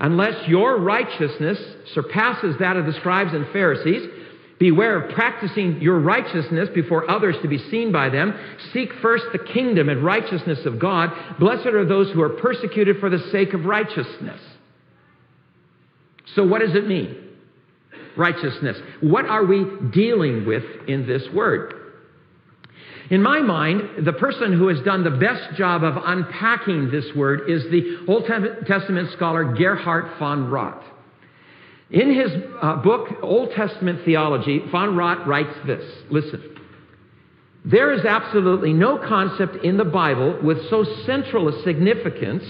Unless 0.00 0.48
your 0.48 0.78
righteousness 0.80 1.58
surpasses 1.92 2.56
that 2.58 2.76
of 2.76 2.86
the 2.86 2.94
scribes 2.94 3.34
and 3.34 3.46
Pharisees, 3.52 4.08
beware 4.58 5.02
of 5.02 5.14
practicing 5.14 5.80
your 5.80 6.00
righteousness 6.00 6.70
before 6.74 7.10
others 7.10 7.36
to 7.42 7.48
be 7.48 7.58
seen 7.70 7.92
by 7.92 8.08
them. 8.08 8.34
Seek 8.72 8.90
first 9.02 9.24
the 9.32 9.38
kingdom 9.38 9.90
and 9.90 10.02
righteousness 10.02 10.64
of 10.64 10.78
God. 10.78 11.10
Blessed 11.38 11.66
are 11.66 11.84
those 11.84 12.10
who 12.12 12.22
are 12.22 12.30
persecuted 12.30 12.98
for 12.98 13.10
the 13.10 13.18
sake 13.30 13.52
of 13.52 13.66
righteousness. 13.66 14.40
So, 16.34 16.46
what 16.46 16.60
does 16.60 16.74
it 16.74 16.86
mean? 16.86 17.16
Righteousness. 18.16 18.78
What 19.00 19.26
are 19.26 19.44
we 19.44 19.66
dealing 19.92 20.46
with 20.46 20.64
in 20.88 21.06
this 21.06 21.22
word? 21.34 21.74
In 23.10 23.22
my 23.22 23.40
mind, 23.40 24.06
the 24.06 24.12
person 24.12 24.52
who 24.52 24.68
has 24.68 24.80
done 24.82 25.02
the 25.02 25.10
best 25.10 25.56
job 25.56 25.82
of 25.82 25.94
unpacking 26.02 26.92
this 26.92 27.06
word 27.16 27.50
is 27.50 27.64
the 27.64 28.04
Old 28.06 28.24
Testament 28.66 29.10
scholar 29.12 29.52
Gerhard 29.56 30.16
von 30.20 30.48
Rad. 30.48 30.80
In 31.90 32.14
his 32.14 32.30
uh, 32.62 32.76
book, 32.76 33.08
Old 33.20 33.50
Testament 33.50 34.04
Theology, 34.04 34.62
von 34.70 34.96
Rad 34.96 35.26
writes 35.26 35.54
this 35.66 35.84
Listen, 36.08 36.56
there 37.64 37.92
is 37.92 38.04
absolutely 38.04 38.72
no 38.72 38.96
concept 38.96 39.64
in 39.64 39.76
the 39.76 39.84
Bible 39.84 40.38
with 40.42 40.70
so 40.70 40.84
central 41.04 41.48
a 41.48 41.62
significance 41.64 42.44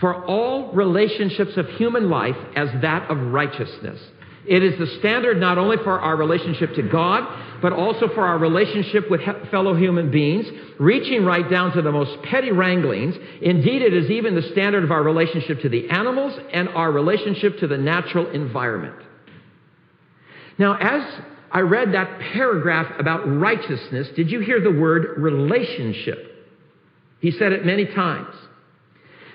for 0.00 0.24
all 0.24 0.72
relationships 0.72 1.58
of 1.58 1.66
human 1.68 2.08
life 2.08 2.36
as 2.56 2.68
that 2.80 3.10
of 3.10 3.18
righteousness. 3.18 4.00
It 4.46 4.62
is 4.62 4.78
the 4.78 4.86
standard 4.98 5.38
not 5.38 5.58
only 5.58 5.76
for 5.78 6.00
our 6.00 6.16
relationship 6.16 6.74
to 6.74 6.82
God, 6.82 7.60
but 7.60 7.72
also 7.72 8.08
for 8.08 8.26
our 8.26 8.38
relationship 8.38 9.10
with 9.10 9.20
fellow 9.50 9.74
human 9.74 10.10
beings, 10.10 10.46
reaching 10.78 11.24
right 11.24 11.48
down 11.50 11.72
to 11.72 11.82
the 11.82 11.92
most 11.92 12.22
petty 12.22 12.50
wranglings. 12.50 13.16
Indeed, 13.42 13.82
it 13.82 13.92
is 13.92 14.10
even 14.10 14.34
the 14.34 14.48
standard 14.52 14.82
of 14.82 14.90
our 14.90 15.02
relationship 15.02 15.60
to 15.60 15.68
the 15.68 15.90
animals 15.90 16.38
and 16.52 16.70
our 16.70 16.90
relationship 16.90 17.58
to 17.58 17.66
the 17.66 17.76
natural 17.76 18.30
environment. 18.30 18.96
Now, 20.58 20.76
as 20.76 21.20
I 21.52 21.60
read 21.60 21.92
that 21.92 22.20
paragraph 22.32 22.98
about 22.98 23.24
righteousness, 23.26 24.08
did 24.16 24.30
you 24.30 24.40
hear 24.40 24.60
the 24.60 24.72
word 24.72 25.18
relationship? 25.18 26.48
He 27.20 27.30
said 27.30 27.52
it 27.52 27.66
many 27.66 27.86
times. 27.86 28.34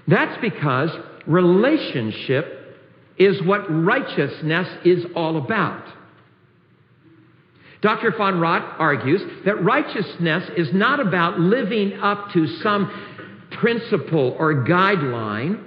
That's 0.08 0.40
because 0.42 0.90
relationship 1.28 2.65
is 3.18 3.42
what 3.44 3.66
righteousness 3.70 4.68
is 4.84 5.06
all 5.16 5.38
about. 5.38 5.86
Dr. 7.82 8.12
von 8.18 8.40
Rad 8.40 8.64
argues 8.80 9.22
that 9.46 9.64
righteousness 9.64 10.50
is 10.58 10.74
not 10.74 11.00
about 11.00 11.40
living 11.40 11.94
up 12.00 12.32
to 12.34 12.48
some 12.64 12.90
principle 13.52 14.36
or 14.40 14.66
guideline. 14.66 15.64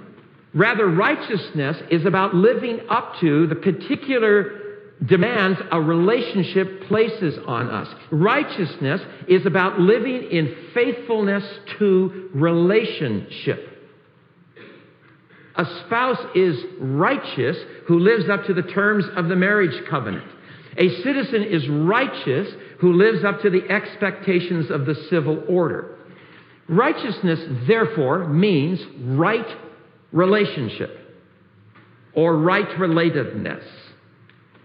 Rather, 0.53 0.87
righteousness 0.87 1.77
is 1.89 2.05
about 2.05 2.35
living 2.35 2.81
up 2.89 3.13
to 3.21 3.47
the 3.47 3.55
particular 3.55 4.59
demands 5.05 5.59
a 5.71 5.79
relationship 5.79 6.87
places 6.87 7.39
on 7.47 7.69
us. 7.69 7.87
Righteousness 8.11 9.01
is 9.27 9.45
about 9.45 9.79
living 9.79 10.23
in 10.29 10.55
faithfulness 10.73 11.43
to 11.77 12.29
relationship. 12.33 13.68
A 15.59 15.65
spouse 15.85 16.25
is 16.35 16.57
righteous 16.79 17.57
who 17.85 17.99
lives 17.99 18.29
up 18.29 18.45
to 18.45 18.53
the 18.53 18.61
terms 18.61 19.03
of 19.17 19.27
the 19.27 19.35
marriage 19.35 19.75
covenant. 19.89 20.23
A 20.77 20.87
citizen 21.03 21.43
is 21.43 21.67
righteous 21.67 22.47
who 22.79 22.93
lives 22.93 23.25
up 23.25 23.41
to 23.41 23.49
the 23.49 23.69
expectations 23.69 24.71
of 24.71 24.85
the 24.85 24.95
civil 25.09 25.43
order. 25.49 25.97
Righteousness, 26.69 27.41
therefore, 27.67 28.29
means 28.29 28.79
right 29.01 29.45
relationship 30.13 30.97
or 32.13 32.37
right 32.37 32.69
relatedness. 32.77 33.63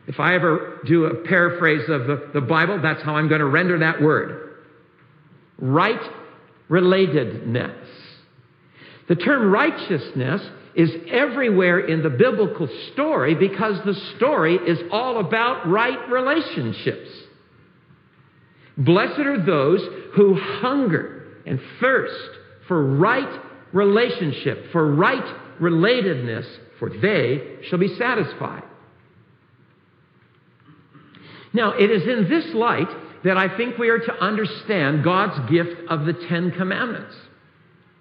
If 0.06 0.20
I 0.20 0.36
ever 0.36 0.78
do 0.86 1.06
a 1.06 1.26
paraphrase 1.26 1.88
of 1.88 2.06
the, 2.06 2.30
the 2.34 2.40
Bible, 2.40 2.80
that's 2.80 3.02
how 3.02 3.16
I'm 3.16 3.28
going 3.28 3.40
to 3.40 3.48
render 3.48 3.80
that 3.80 4.00
word. 4.00 4.58
Right 5.58 6.00
relatedness. 6.70 7.84
The 9.08 9.16
term 9.16 9.50
righteousness 9.50 10.40
is 10.74 10.90
everywhere 11.08 11.80
in 11.80 12.02
the 12.02 12.10
biblical 12.10 12.68
story 12.92 13.34
because 13.34 13.78
the 13.84 13.94
story 14.16 14.56
is 14.56 14.78
all 14.90 15.20
about 15.20 15.68
right 15.68 16.08
relationships. 16.08 17.10
Blessed 18.76 19.20
are 19.20 19.44
those 19.44 19.80
who 20.14 20.34
hunger 20.34 21.26
and 21.46 21.60
thirst 21.80 22.30
for 22.66 22.84
right 22.96 23.40
relationship, 23.72 24.72
for 24.72 24.94
right 24.94 25.24
relatedness, 25.60 26.46
for 26.78 26.90
they 26.90 27.58
shall 27.68 27.78
be 27.78 27.94
satisfied. 27.96 28.62
Now, 31.52 31.72
it 31.78 31.90
is 31.90 32.02
in 32.02 32.28
this 32.28 32.52
light 32.54 32.88
that 33.22 33.36
I 33.36 33.56
think 33.56 33.78
we 33.78 33.88
are 33.88 33.98
to 33.98 34.14
understand 34.22 35.04
God's 35.04 35.50
gift 35.50 35.88
of 35.88 36.04
the 36.04 36.12
Ten 36.12 36.50
Commandments, 36.50 37.14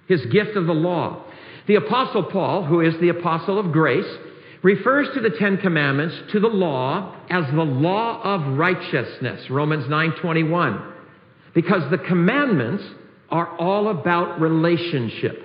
his 0.08 0.26
gift 0.26 0.58
of 0.58 0.66
the 0.66 0.74
law. 0.74 1.24
The 1.68 1.76
Apostle 1.76 2.24
Paul, 2.24 2.66
who 2.66 2.82
is 2.82 2.98
the 3.00 3.10
apostle 3.10 3.58
of 3.58 3.72
grace, 3.72 4.18
refers 4.64 5.08
to 5.14 5.22
the 5.22 5.30
Ten 5.30 5.58
Commandments 5.58 6.16
to 6.32 6.40
the 6.40 6.48
law 6.48 7.16
as 7.30 7.46
the 7.54 7.64
law 7.64 8.22
of 8.24 8.58
righteousness, 8.58 9.50
Romans 9.50 9.88
9:21. 9.88 10.82
Because 11.54 11.90
the 11.90 11.98
commandments 11.98 12.84
are 13.30 13.48
all 13.58 13.90
about 13.90 14.42
relationship. 14.42 15.42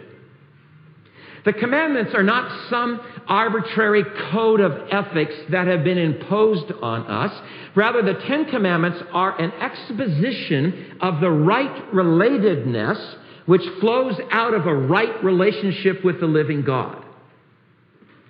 The 1.45 1.53
commandments 1.53 2.15
are 2.15 2.23
not 2.23 2.51
some 2.69 3.01
arbitrary 3.27 4.05
code 4.31 4.61
of 4.61 4.89
ethics 4.91 5.35
that 5.51 5.67
have 5.67 5.85
been 5.85 5.99
imposed 5.99 6.71
on 6.83 7.03
us. 7.07 7.33
Rather, 7.75 8.03
the 8.03 8.15
Ten 8.27 8.47
Commandments 8.47 9.03
are 9.13 9.41
an 9.41 9.53
exposition 9.53 10.97
of 11.01 11.21
the 11.21 11.31
right 11.31 11.93
relatedness 11.93 13.17
which 13.49 13.63
flows 13.81 14.15
out 14.31 14.53
of 14.53 14.67
a 14.67 14.75
right 14.75 15.25
relationship 15.25 16.05
with 16.05 16.21
the 16.21 16.27
living 16.27 16.61
God. 16.61 17.03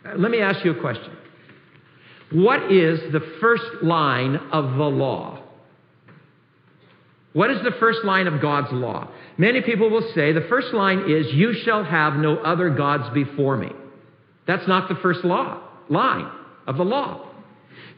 Uh, 0.07 0.15
let 0.17 0.31
me 0.31 0.39
ask 0.39 0.65
you 0.65 0.71
a 0.71 0.81
question. 0.81 1.11
What 2.31 2.71
is 2.71 3.01
the 3.13 3.19
first 3.41 3.83
line 3.83 4.37
of 4.53 4.77
the 4.77 4.85
law? 4.85 5.43
What 7.33 7.51
is 7.51 7.59
the 7.65 7.73
first 7.81 8.05
line 8.05 8.29
of 8.29 8.41
God's 8.41 8.71
law? 8.71 9.09
Many 9.37 9.61
people 9.61 9.91
will 9.91 10.09
say 10.15 10.33
the 10.33 10.47
first 10.49 10.73
line 10.73 11.11
is, 11.11 11.27
You 11.33 11.53
shall 11.65 11.83
have 11.83 12.15
no 12.15 12.37
other 12.37 12.71
gods 12.71 13.13
before 13.13 13.57
me. 13.57 13.73
That's 14.47 14.69
not 14.69 14.89
the 14.89 14.95
first 15.03 15.25
law, 15.25 15.61
line 15.89 16.31
of 16.69 16.77
the 16.77 16.85
law. 16.85 17.27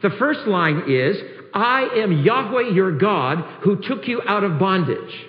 The 0.01 0.09
first 0.17 0.47
line 0.47 0.85
is, 0.89 1.17
I 1.53 1.83
am 1.97 2.23
Yahweh 2.23 2.69
your 2.69 2.97
God 2.97 3.43
who 3.61 3.75
took 3.75 4.07
you 4.07 4.23
out 4.27 4.43
of 4.43 4.57
bondage. 4.57 5.27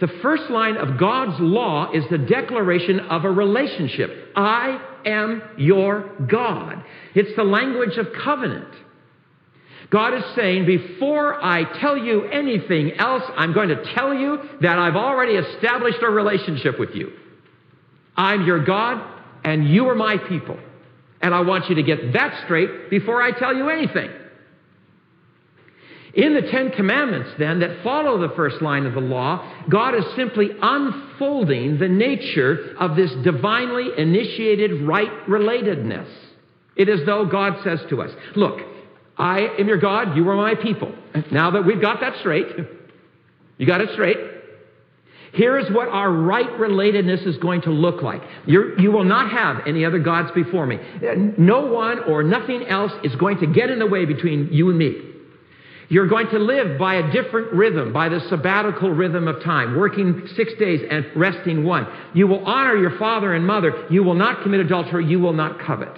The 0.00 0.08
first 0.22 0.48
line 0.50 0.76
of 0.76 0.98
God's 0.98 1.40
law 1.40 1.92
is 1.92 2.04
the 2.10 2.18
declaration 2.18 3.00
of 3.00 3.24
a 3.24 3.30
relationship. 3.30 4.32
I 4.36 4.80
am 5.04 5.42
your 5.56 6.10
God. 6.30 6.84
It's 7.14 7.34
the 7.36 7.42
language 7.42 7.96
of 7.96 8.06
covenant. 8.24 8.68
God 9.90 10.14
is 10.14 10.24
saying, 10.36 10.66
before 10.66 11.42
I 11.42 11.64
tell 11.80 11.96
you 11.96 12.24
anything 12.26 12.92
else, 12.98 13.22
I'm 13.36 13.54
going 13.54 13.70
to 13.70 13.94
tell 13.94 14.14
you 14.14 14.38
that 14.60 14.78
I've 14.78 14.96
already 14.96 15.32
established 15.32 15.98
a 16.02 16.10
relationship 16.10 16.78
with 16.78 16.90
you. 16.94 17.12
I'm 18.16 18.44
your 18.44 18.64
God, 18.64 19.02
and 19.44 19.68
you 19.68 19.88
are 19.88 19.94
my 19.94 20.18
people. 20.18 20.58
And 21.20 21.34
I 21.34 21.40
want 21.40 21.68
you 21.68 21.76
to 21.76 21.82
get 21.82 22.12
that 22.12 22.44
straight 22.44 22.90
before 22.90 23.22
I 23.22 23.32
tell 23.36 23.56
you 23.56 23.70
anything. 23.70 24.10
In 26.14 26.34
the 26.34 26.42
Ten 26.42 26.70
Commandments, 26.70 27.30
then, 27.38 27.60
that 27.60 27.82
follow 27.82 28.18
the 28.18 28.34
first 28.34 28.62
line 28.62 28.86
of 28.86 28.94
the 28.94 29.00
law, 29.00 29.52
God 29.68 29.94
is 29.94 30.04
simply 30.16 30.50
unfolding 30.60 31.78
the 31.78 31.88
nature 31.88 32.74
of 32.78 32.96
this 32.96 33.12
divinely 33.22 33.90
initiated 33.96 34.82
right 34.82 35.10
relatedness. 35.26 36.08
It 36.76 36.88
is 36.88 37.04
though 37.04 37.26
God 37.26 37.62
says 37.62 37.80
to 37.90 38.00
us, 38.00 38.10
Look, 38.36 38.60
I 39.16 39.40
am 39.58 39.68
your 39.68 39.78
God, 39.78 40.16
you 40.16 40.28
are 40.30 40.36
my 40.36 40.54
people. 40.54 40.94
Now 41.30 41.50
that 41.50 41.66
we've 41.66 41.80
got 41.80 42.00
that 42.00 42.18
straight, 42.20 42.46
you 43.58 43.66
got 43.66 43.80
it 43.80 43.90
straight. 43.92 44.16
Here 45.32 45.58
is 45.58 45.70
what 45.70 45.88
our 45.88 46.10
right 46.10 46.48
relatedness 46.58 47.26
is 47.26 47.36
going 47.36 47.62
to 47.62 47.70
look 47.70 48.02
like. 48.02 48.22
You're, 48.46 48.80
you 48.80 48.90
will 48.90 49.04
not 49.04 49.30
have 49.30 49.66
any 49.66 49.84
other 49.84 49.98
gods 49.98 50.30
before 50.34 50.64
me. 50.64 50.78
No 51.36 51.66
one 51.66 51.98
or 52.04 52.22
nothing 52.22 52.66
else 52.66 52.92
is 53.04 53.14
going 53.16 53.38
to 53.40 53.46
get 53.46 53.68
in 53.68 53.78
the 53.78 53.86
way 53.86 54.06
between 54.06 54.48
you 54.52 54.70
and 54.70 54.78
me. 54.78 55.07
You're 55.90 56.06
going 56.06 56.28
to 56.28 56.38
live 56.38 56.78
by 56.78 56.96
a 56.96 57.12
different 57.12 57.52
rhythm, 57.52 57.94
by 57.94 58.10
the 58.10 58.20
sabbatical 58.28 58.90
rhythm 58.90 59.26
of 59.26 59.42
time, 59.42 59.76
working 59.76 60.28
six 60.36 60.52
days 60.58 60.86
and 60.90 61.06
resting 61.16 61.64
one. 61.64 61.86
You 62.14 62.26
will 62.26 62.44
honor 62.44 62.76
your 62.76 62.98
father 62.98 63.32
and 63.32 63.46
mother. 63.46 63.86
You 63.88 64.02
will 64.02 64.14
not 64.14 64.42
commit 64.42 64.60
adultery. 64.60 65.06
You 65.06 65.18
will 65.18 65.32
not 65.32 65.60
covet. 65.60 65.96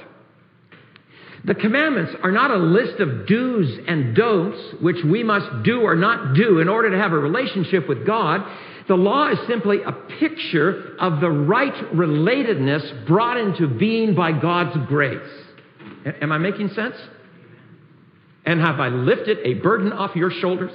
The 1.44 1.54
commandments 1.54 2.12
are 2.22 2.30
not 2.30 2.50
a 2.50 2.56
list 2.56 3.00
of 3.00 3.26
do's 3.26 3.78
and 3.88 4.14
don'ts, 4.14 4.80
which 4.80 5.02
we 5.04 5.24
must 5.24 5.64
do 5.64 5.80
or 5.80 5.96
not 5.96 6.34
do 6.34 6.60
in 6.60 6.68
order 6.68 6.90
to 6.90 6.98
have 6.98 7.12
a 7.12 7.18
relationship 7.18 7.88
with 7.88 8.06
God. 8.06 8.42
The 8.86 8.94
law 8.94 9.28
is 9.28 9.38
simply 9.48 9.82
a 9.82 9.92
picture 9.92 10.96
of 11.00 11.20
the 11.20 11.30
right 11.30 11.74
relatedness 11.94 13.06
brought 13.06 13.38
into 13.38 13.66
being 13.66 14.14
by 14.14 14.32
God's 14.32 14.76
grace. 14.86 15.18
Am 16.20 16.30
I 16.30 16.38
making 16.38 16.68
sense? 16.70 16.96
And 18.44 18.60
have 18.60 18.80
I 18.80 18.88
lifted 18.88 19.38
a 19.44 19.54
burden 19.54 19.92
off 19.92 20.16
your 20.16 20.30
shoulders? 20.30 20.72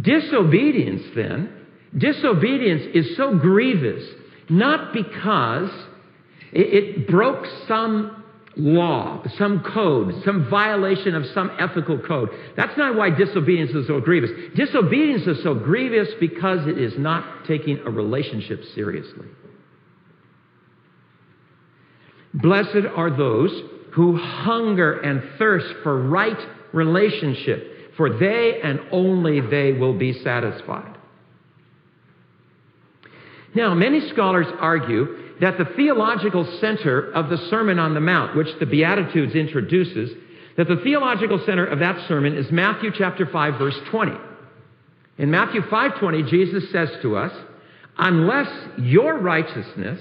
Disobedience, 0.00 1.02
then, 1.14 1.52
disobedience 1.96 2.82
is 2.94 3.16
so 3.16 3.36
grievous 3.36 4.04
not 4.48 4.92
because 4.92 5.70
it, 6.52 7.08
broke 7.08 7.46
some 7.66 8.24
law, 8.56 9.22
some 9.36 9.60
code, 9.60 10.22
some 10.24 10.48
violation 10.48 11.14
of 11.14 11.26
some 11.34 11.50
ethical 11.58 11.98
code. 11.98 12.30
That's 12.56 12.76
not 12.78 12.94
why 12.94 13.10
disobedience 13.10 13.72
is 13.72 13.86
so 13.86 14.00
grievous. 14.00 14.30
Disobedience 14.54 15.26
is 15.26 15.42
so 15.42 15.54
grievous 15.54 16.08
because 16.20 16.66
it 16.66 16.78
is 16.78 16.94
not 16.96 17.44
taking 17.46 17.78
a 17.78 17.90
relationship 17.90 18.64
seriously. 18.74 19.26
Blessed 22.32 22.86
are 22.94 23.10
those 23.16 23.50
who 23.96 24.14
hunger 24.14 25.00
and 25.00 25.22
thirst 25.38 25.66
for 25.82 26.02
right 26.02 26.38
relationship, 26.74 27.96
for 27.96 28.18
they 28.18 28.60
and 28.62 28.78
only 28.92 29.40
they 29.40 29.72
will 29.72 29.96
be 29.96 30.12
satisfied. 30.22 30.98
Now, 33.54 33.72
many 33.72 34.06
scholars 34.10 34.46
argue 34.60 35.38
that 35.40 35.56
the 35.56 35.64
theological 35.76 36.44
center 36.60 37.10
of 37.12 37.30
the 37.30 37.38
Sermon 37.48 37.78
on 37.78 37.94
the 37.94 38.00
Mount, 38.00 38.36
which 38.36 38.48
the 38.60 38.66
Beatitudes 38.66 39.34
introduces, 39.34 40.10
that 40.58 40.68
the 40.68 40.76
theological 40.84 41.42
center 41.46 41.64
of 41.64 41.78
that 41.78 42.06
sermon 42.06 42.36
is 42.36 42.50
Matthew 42.52 42.90
chapter 42.94 43.24
5 43.24 43.58
verse 43.58 43.78
20. 43.90 44.12
In 45.16 45.30
Matthew 45.30 45.62
5:20 45.62 46.28
Jesus 46.28 46.70
says 46.70 46.90
to 47.00 47.16
us, 47.16 47.32
"Unless 47.96 48.50
your 48.76 49.16
righteousness 49.16 50.00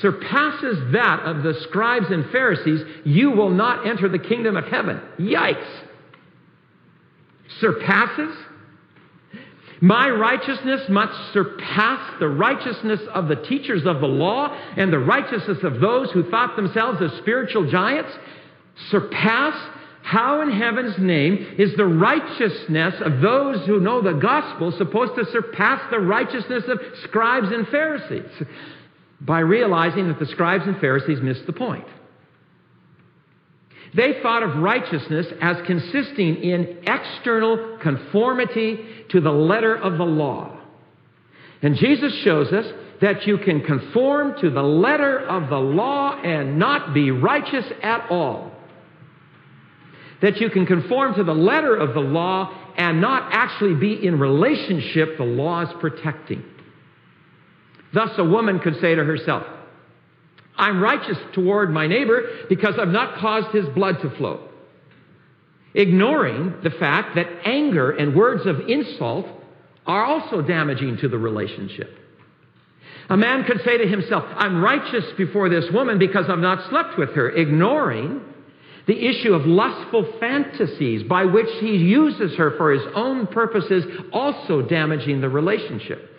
surpasses 0.00 0.92
that 0.92 1.20
of 1.20 1.42
the 1.42 1.54
scribes 1.62 2.06
and 2.10 2.30
Pharisees, 2.30 2.82
you 3.04 3.30
will 3.30 3.50
not 3.50 3.86
enter 3.86 4.08
the 4.08 4.18
kingdom 4.18 4.56
of 4.56 4.64
heaven. 4.64 5.00
Yikes! 5.18 5.66
Surpasses? 7.60 8.34
My 9.82 10.08
righteousness 10.08 10.82
must 10.88 11.32
surpass 11.32 12.20
the 12.20 12.28
righteousness 12.28 13.00
of 13.12 13.26
the 13.26 13.34
teachers 13.34 13.84
of 13.84 14.00
the 14.00 14.06
law 14.06 14.56
and 14.76 14.92
the 14.92 14.98
righteousness 15.00 15.58
of 15.64 15.80
those 15.80 16.10
who 16.12 16.30
thought 16.30 16.54
themselves 16.54 17.02
as 17.02 17.12
spiritual 17.18 17.68
giants. 17.68 18.12
Surpass 18.90 19.54
How 20.02 20.40
in 20.40 20.52
heaven's 20.52 20.98
name 20.98 21.56
is 21.58 21.74
the 21.76 21.84
righteousness 21.86 22.94
of 23.04 23.20
those 23.20 23.66
who 23.66 23.80
know 23.80 24.00
the 24.00 24.12
gospel 24.12 24.70
supposed 24.70 25.16
to 25.16 25.24
surpass 25.32 25.80
the 25.90 25.98
righteousness 25.98 26.62
of 26.68 26.80
scribes 27.02 27.48
and 27.50 27.66
Pharisees? 27.66 28.46
By 29.24 29.40
realizing 29.40 30.08
that 30.08 30.18
the 30.18 30.26
scribes 30.26 30.64
and 30.66 30.78
Pharisees 30.80 31.20
missed 31.20 31.46
the 31.46 31.52
point. 31.52 31.86
They 33.94 34.20
thought 34.22 34.42
of 34.42 34.56
righteousness 34.56 35.26
as 35.40 35.58
consisting 35.66 36.36
in 36.36 36.78
external 36.86 37.78
conformity 37.82 38.80
to 39.10 39.20
the 39.20 39.30
letter 39.30 39.76
of 39.76 39.98
the 39.98 40.04
law. 40.04 40.58
And 41.60 41.76
Jesus 41.76 42.12
shows 42.24 42.52
us 42.52 42.66
that 43.00 43.26
you 43.26 43.36
can 43.38 43.60
conform 43.60 44.40
to 44.40 44.50
the 44.50 44.62
letter 44.62 45.18
of 45.18 45.50
the 45.50 45.58
law 45.58 46.20
and 46.22 46.58
not 46.58 46.94
be 46.94 47.10
righteous 47.10 47.66
at 47.82 48.10
all. 48.10 48.52
That 50.22 50.40
you 50.40 50.50
can 50.50 50.66
conform 50.66 51.14
to 51.16 51.24
the 51.24 51.34
letter 51.34 51.76
of 51.76 51.94
the 51.94 52.00
law 52.00 52.56
and 52.76 53.00
not 53.00 53.32
actually 53.32 53.74
be 53.74 54.06
in 54.06 54.18
relationship 54.18 55.18
the 55.18 55.24
law 55.24 55.62
is 55.62 55.68
protecting. 55.80 56.44
Thus, 57.92 58.10
a 58.18 58.24
woman 58.24 58.58
could 58.58 58.80
say 58.80 58.94
to 58.94 59.04
herself, 59.04 59.44
I'm 60.56 60.82
righteous 60.82 61.18
toward 61.34 61.72
my 61.72 61.86
neighbor 61.86 62.22
because 62.48 62.74
I've 62.78 62.88
not 62.88 63.18
caused 63.18 63.54
his 63.54 63.66
blood 63.74 64.00
to 64.02 64.10
flow. 64.16 64.48
Ignoring 65.74 66.54
the 66.62 66.70
fact 66.70 67.14
that 67.16 67.26
anger 67.44 67.90
and 67.90 68.14
words 68.14 68.46
of 68.46 68.68
insult 68.68 69.26
are 69.86 70.04
also 70.04 70.42
damaging 70.42 70.98
to 70.98 71.08
the 71.08 71.18
relationship. 71.18 71.98
A 73.08 73.16
man 73.16 73.44
could 73.44 73.62
say 73.64 73.78
to 73.78 73.86
himself, 73.86 74.24
I'm 74.36 74.62
righteous 74.62 75.04
before 75.16 75.48
this 75.48 75.64
woman 75.72 75.98
because 75.98 76.26
I've 76.28 76.38
not 76.38 76.68
slept 76.70 76.98
with 76.98 77.10
her, 77.14 77.30
ignoring 77.30 78.20
the 78.86 79.06
issue 79.06 79.32
of 79.32 79.46
lustful 79.46 80.14
fantasies 80.18 81.02
by 81.04 81.24
which 81.24 81.48
he 81.60 81.76
uses 81.76 82.36
her 82.36 82.56
for 82.56 82.72
his 82.72 82.82
own 82.94 83.26
purposes, 83.26 83.84
also 84.12 84.62
damaging 84.62 85.20
the 85.20 85.28
relationship. 85.28 86.10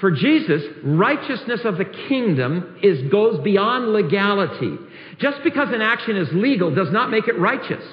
For 0.00 0.12
Jesus, 0.12 0.62
righteousness 0.84 1.60
of 1.64 1.76
the 1.76 1.84
kingdom 1.84 2.78
is, 2.82 3.10
goes 3.10 3.42
beyond 3.42 3.92
legality. 3.92 4.76
Just 5.18 5.42
because 5.42 5.68
an 5.72 5.82
action 5.82 6.16
is 6.16 6.28
legal 6.32 6.72
does 6.72 6.92
not 6.92 7.10
make 7.10 7.26
it 7.26 7.38
righteous. 7.38 7.84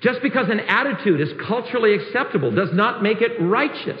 Just 0.00 0.22
because 0.22 0.48
an 0.48 0.60
attitude 0.60 1.20
is 1.20 1.28
culturally 1.46 1.94
acceptable 1.94 2.50
does 2.50 2.70
not 2.72 3.02
make 3.02 3.20
it 3.20 3.40
righteous. 3.40 4.00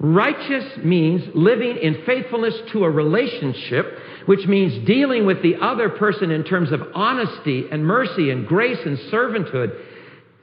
Righteous 0.00 0.78
means 0.84 1.22
living 1.34 1.76
in 1.76 2.02
faithfulness 2.04 2.54
to 2.72 2.84
a 2.84 2.90
relationship, 2.90 3.98
which 4.26 4.46
means 4.46 4.86
dealing 4.86 5.26
with 5.26 5.42
the 5.42 5.56
other 5.56 5.88
person 5.88 6.32
in 6.32 6.42
terms 6.42 6.72
of 6.72 6.80
honesty 6.94 7.66
and 7.70 7.84
mercy 7.84 8.30
and 8.30 8.46
grace 8.46 8.78
and 8.84 8.98
servanthood 9.12 9.76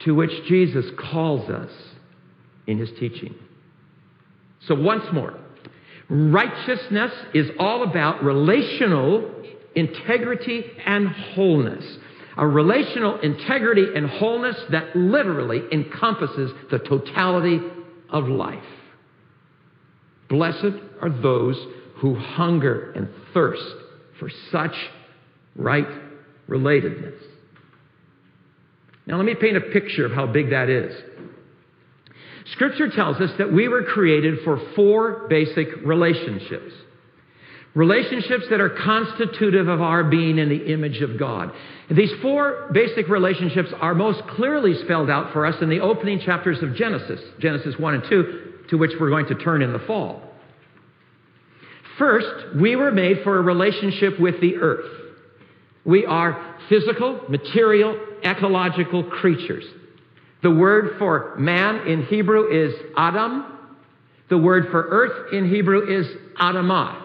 to 0.00 0.14
which 0.14 0.44
Jesus 0.46 0.86
calls 0.98 1.50
us 1.50 1.70
in 2.66 2.78
his 2.78 2.90
teaching. 2.98 3.34
So, 4.66 4.74
once 4.74 5.04
more, 5.12 5.38
righteousness 6.08 7.12
is 7.34 7.50
all 7.58 7.82
about 7.82 8.24
relational 8.24 9.30
integrity 9.74 10.64
and 10.84 11.08
wholeness. 11.08 11.84
A 12.38 12.46
relational 12.46 13.18
integrity 13.20 13.86
and 13.94 14.08
wholeness 14.08 14.56
that 14.70 14.94
literally 14.94 15.62
encompasses 15.72 16.52
the 16.70 16.78
totality 16.78 17.60
of 18.10 18.28
life. 18.28 18.62
Blessed 20.28 20.76
are 21.00 21.10
those 21.10 21.56
who 21.96 22.14
hunger 22.14 22.92
and 22.92 23.08
thirst 23.32 23.64
for 24.18 24.30
such 24.50 24.74
right 25.54 25.86
relatedness. 26.48 27.18
Now, 29.06 29.16
let 29.16 29.24
me 29.24 29.34
paint 29.34 29.56
a 29.56 29.60
picture 29.60 30.04
of 30.04 30.12
how 30.12 30.26
big 30.26 30.50
that 30.50 30.68
is. 30.68 30.94
Scripture 32.52 32.88
tells 32.90 33.16
us 33.16 33.30
that 33.38 33.52
we 33.52 33.68
were 33.68 33.82
created 33.82 34.40
for 34.44 34.60
four 34.74 35.26
basic 35.28 35.68
relationships. 35.84 36.72
Relationships 37.74 38.44
that 38.50 38.60
are 38.60 38.70
constitutive 38.70 39.68
of 39.68 39.82
our 39.82 40.04
being 40.04 40.38
in 40.38 40.48
the 40.48 40.72
image 40.72 41.02
of 41.02 41.18
God. 41.18 41.52
These 41.90 42.12
four 42.22 42.70
basic 42.72 43.08
relationships 43.08 43.68
are 43.80 43.94
most 43.94 44.26
clearly 44.28 44.74
spelled 44.84 45.10
out 45.10 45.32
for 45.32 45.44
us 45.44 45.56
in 45.60 45.68
the 45.68 45.80
opening 45.80 46.20
chapters 46.20 46.62
of 46.62 46.74
Genesis, 46.74 47.20
Genesis 47.38 47.74
1 47.78 47.94
and 47.94 48.04
2, 48.08 48.52
to 48.70 48.78
which 48.78 48.92
we're 48.98 49.10
going 49.10 49.26
to 49.26 49.34
turn 49.34 49.60
in 49.60 49.72
the 49.72 49.78
fall. 49.80 50.22
First, 51.98 52.56
we 52.56 52.76
were 52.76 52.92
made 52.92 53.18
for 53.24 53.38
a 53.38 53.42
relationship 53.42 54.18
with 54.20 54.40
the 54.40 54.56
earth. 54.56 54.90
We 55.84 56.04
are 56.06 56.56
physical, 56.68 57.20
material, 57.28 57.98
ecological 58.24 59.04
creatures. 59.04 59.64
The 60.42 60.50
word 60.50 60.96
for 60.98 61.34
man 61.38 61.86
in 61.86 62.04
Hebrew 62.04 62.48
is 62.48 62.74
Adam. 62.96 63.44
The 64.28 64.38
word 64.38 64.68
for 64.70 64.82
earth 64.82 65.32
in 65.32 65.48
Hebrew 65.48 65.98
is 66.00 66.06
Adamah. 66.40 67.02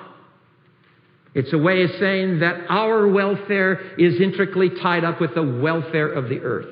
It's 1.33 1.53
a 1.53 1.57
way 1.57 1.83
of 1.83 1.91
saying 1.99 2.39
that 2.39 2.65
our 2.69 3.07
welfare 3.07 3.95
is 3.97 4.19
intricately 4.19 4.69
tied 4.81 5.05
up 5.05 5.21
with 5.21 5.33
the 5.33 5.43
welfare 5.43 6.11
of 6.11 6.27
the 6.27 6.39
earth. 6.39 6.67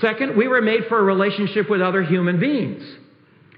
Second, 0.00 0.36
we 0.36 0.48
were 0.48 0.62
made 0.62 0.86
for 0.88 0.98
a 0.98 1.02
relationship 1.02 1.68
with 1.68 1.82
other 1.82 2.02
human 2.02 2.40
beings. 2.40 2.82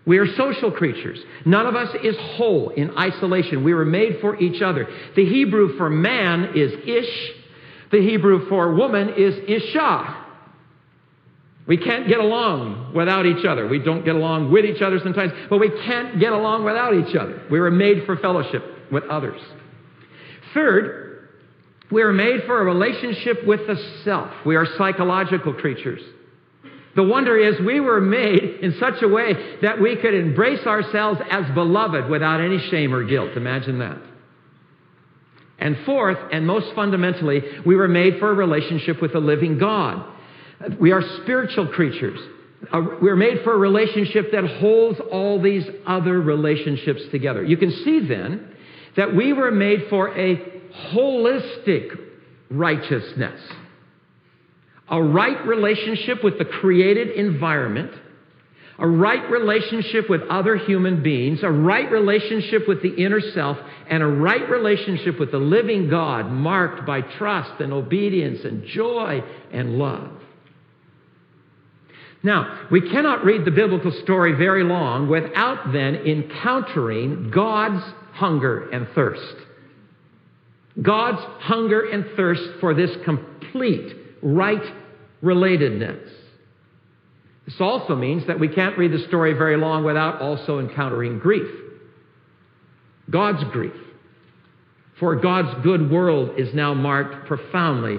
We 0.04 0.18
are 0.18 0.26
social 0.36 0.70
creatures. 0.70 1.18
None 1.44 1.66
of 1.66 1.74
us 1.74 1.94
is 2.02 2.16
whole 2.18 2.70
in 2.70 2.96
isolation. 2.96 3.64
We 3.64 3.74
were 3.74 3.84
made 3.84 4.18
for 4.20 4.40
each 4.40 4.62
other. 4.62 4.88
The 5.14 5.24
Hebrew 5.24 5.76
for 5.76 5.90
man 5.90 6.52
is 6.56 6.72
ish. 6.72 7.32
The 7.90 8.00
Hebrew 8.00 8.48
for 8.48 8.74
woman 8.74 9.14
is 9.16 9.34
isha. 9.48 10.25
We 11.66 11.76
can't 11.76 12.08
get 12.08 12.20
along 12.20 12.92
without 12.94 13.26
each 13.26 13.44
other. 13.44 13.66
We 13.66 13.80
don't 13.80 14.04
get 14.04 14.14
along 14.14 14.52
with 14.52 14.64
each 14.64 14.82
other 14.82 15.00
sometimes, 15.02 15.32
but 15.50 15.58
we 15.58 15.68
can't 15.68 16.20
get 16.20 16.32
along 16.32 16.64
without 16.64 16.94
each 16.94 17.16
other. 17.16 17.42
We 17.50 17.58
were 17.58 17.72
made 17.72 18.06
for 18.06 18.16
fellowship 18.16 18.62
with 18.92 19.04
others. 19.04 19.40
Third, 20.54 21.28
we 21.90 22.02
are 22.02 22.12
made 22.12 22.44
for 22.46 22.60
a 22.60 22.64
relationship 22.64 23.44
with 23.44 23.66
the 23.66 23.76
self. 24.04 24.30
We 24.44 24.54
are 24.56 24.66
psychological 24.78 25.54
creatures. 25.54 26.02
The 26.94 27.02
wonder 27.02 27.36
is 27.36 27.60
we 27.60 27.80
were 27.80 28.00
made 28.00 28.42
in 28.62 28.76
such 28.78 29.02
a 29.02 29.08
way 29.08 29.58
that 29.62 29.80
we 29.80 29.96
could 29.96 30.14
embrace 30.14 30.66
ourselves 30.66 31.20
as 31.30 31.52
beloved 31.52 32.08
without 32.08 32.40
any 32.40 32.58
shame 32.70 32.94
or 32.94 33.04
guilt. 33.04 33.36
Imagine 33.36 33.80
that. 33.80 33.98
And 35.58 35.76
fourth, 35.84 36.18
and 36.32 36.46
most 36.46 36.74
fundamentally, 36.74 37.42
we 37.64 37.76
were 37.76 37.88
made 37.88 38.18
for 38.18 38.30
a 38.30 38.34
relationship 38.34 39.00
with 39.00 39.12
the 39.12 39.20
living 39.20 39.58
God. 39.58 40.12
We 40.80 40.92
are 40.92 41.02
spiritual 41.22 41.68
creatures. 41.68 42.18
Uh, 42.72 42.82
we're 43.00 43.16
made 43.16 43.42
for 43.44 43.52
a 43.52 43.58
relationship 43.58 44.32
that 44.32 44.44
holds 44.58 44.98
all 45.12 45.40
these 45.40 45.64
other 45.86 46.20
relationships 46.20 47.02
together. 47.10 47.44
You 47.44 47.56
can 47.56 47.70
see 47.84 48.06
then 48.06 48.48
that 48.96 49.14
we 49.14 49.32
were 49.32 49.50
made 49.50 49.86
for 49.90 50.16
a 50.16 50.36
holistic 50.92 51.98
righteousness. 52.50 53.40
A 54.88 55.02
right 55.02 55.46
relationship 55.46 56.22
with 56.24 56.38
the 56.38 56.44
created 56.44 57.10
environment, 57.10 57.90
a 58.78 58.86
right 58.86 59.30
relationship 59.30 60.08
with 60.08 60.22
other 60.30 60.56
human 60.56 61.02
beings, 61.02 61.42
a 61.42 61.50
right 61.50 61.90
relationship 61.90 62.68
with 62.68 62.82
the 62.82 62.94
inner 62.94 63.20
self, 63.20 63.58
and 63.90 64.02
a 64.02 64.06
right 64.06 64.48
relationship 64.48 65.18
with 65.18 65.32
the 65.32 65.38
living 65.38 65.90
God 65.90 66.30
marked 66.30 66.86
by 66.86 67.00
trust 67.00 67.60
and 67.60 67.72
obedience 67.72 68.44
and 68.44 68.64
joy 68.66 69.22
and 69.52 69.76
love. 69.76 70.22
Now, 72.22 72.66
we 72.70 72.80
cannot 72.80 73.24
read 73.24 73.44
the 73.44 73.50
biblical 73.50 73.92
story 74.02 74.32
very 74.32 74.64
long 74.64 75.08
without 75.08 75.72
then 75.72 75.94
encountering 75.96 77.30
God's 77.30 77.84
hunger 78.12 78.68
and 78.70 78.88
thirst. 78.94 79.36
God's 80.80 81.22
hunger 81.40 81.88
and 81.88 82.04
thirst 82.16 82.42
for 82.60 82.74
this 82.74 82.90
complete 83.04 83.96
right 84.22 84.62
relatedness. 85.22 86.10
This 87.46 87.60
also 87.60 87.94
means 87.94 88.26
that 88.26 88.40
we 88.40 88.48
can't 88.48 88.76
read 88.76 88.92
the 88.92 89.06
story 89.06 89.32
very 89.32 89.56
long 89.56 89.84
without 89.84 90.20
also 90.20 90.58
encountering 90.58 91.18
grief. 91.18 91.48
God's 93.08 93.44
grief. 93.52 93.72
For 94.98 95.16
God's 95.16 95.62
good 95.62 95.90
world 95.90 96.38
is 96.38 96.52
now 96.54 96.74
marked 96.74 97.26
profoundly 97.26 97.98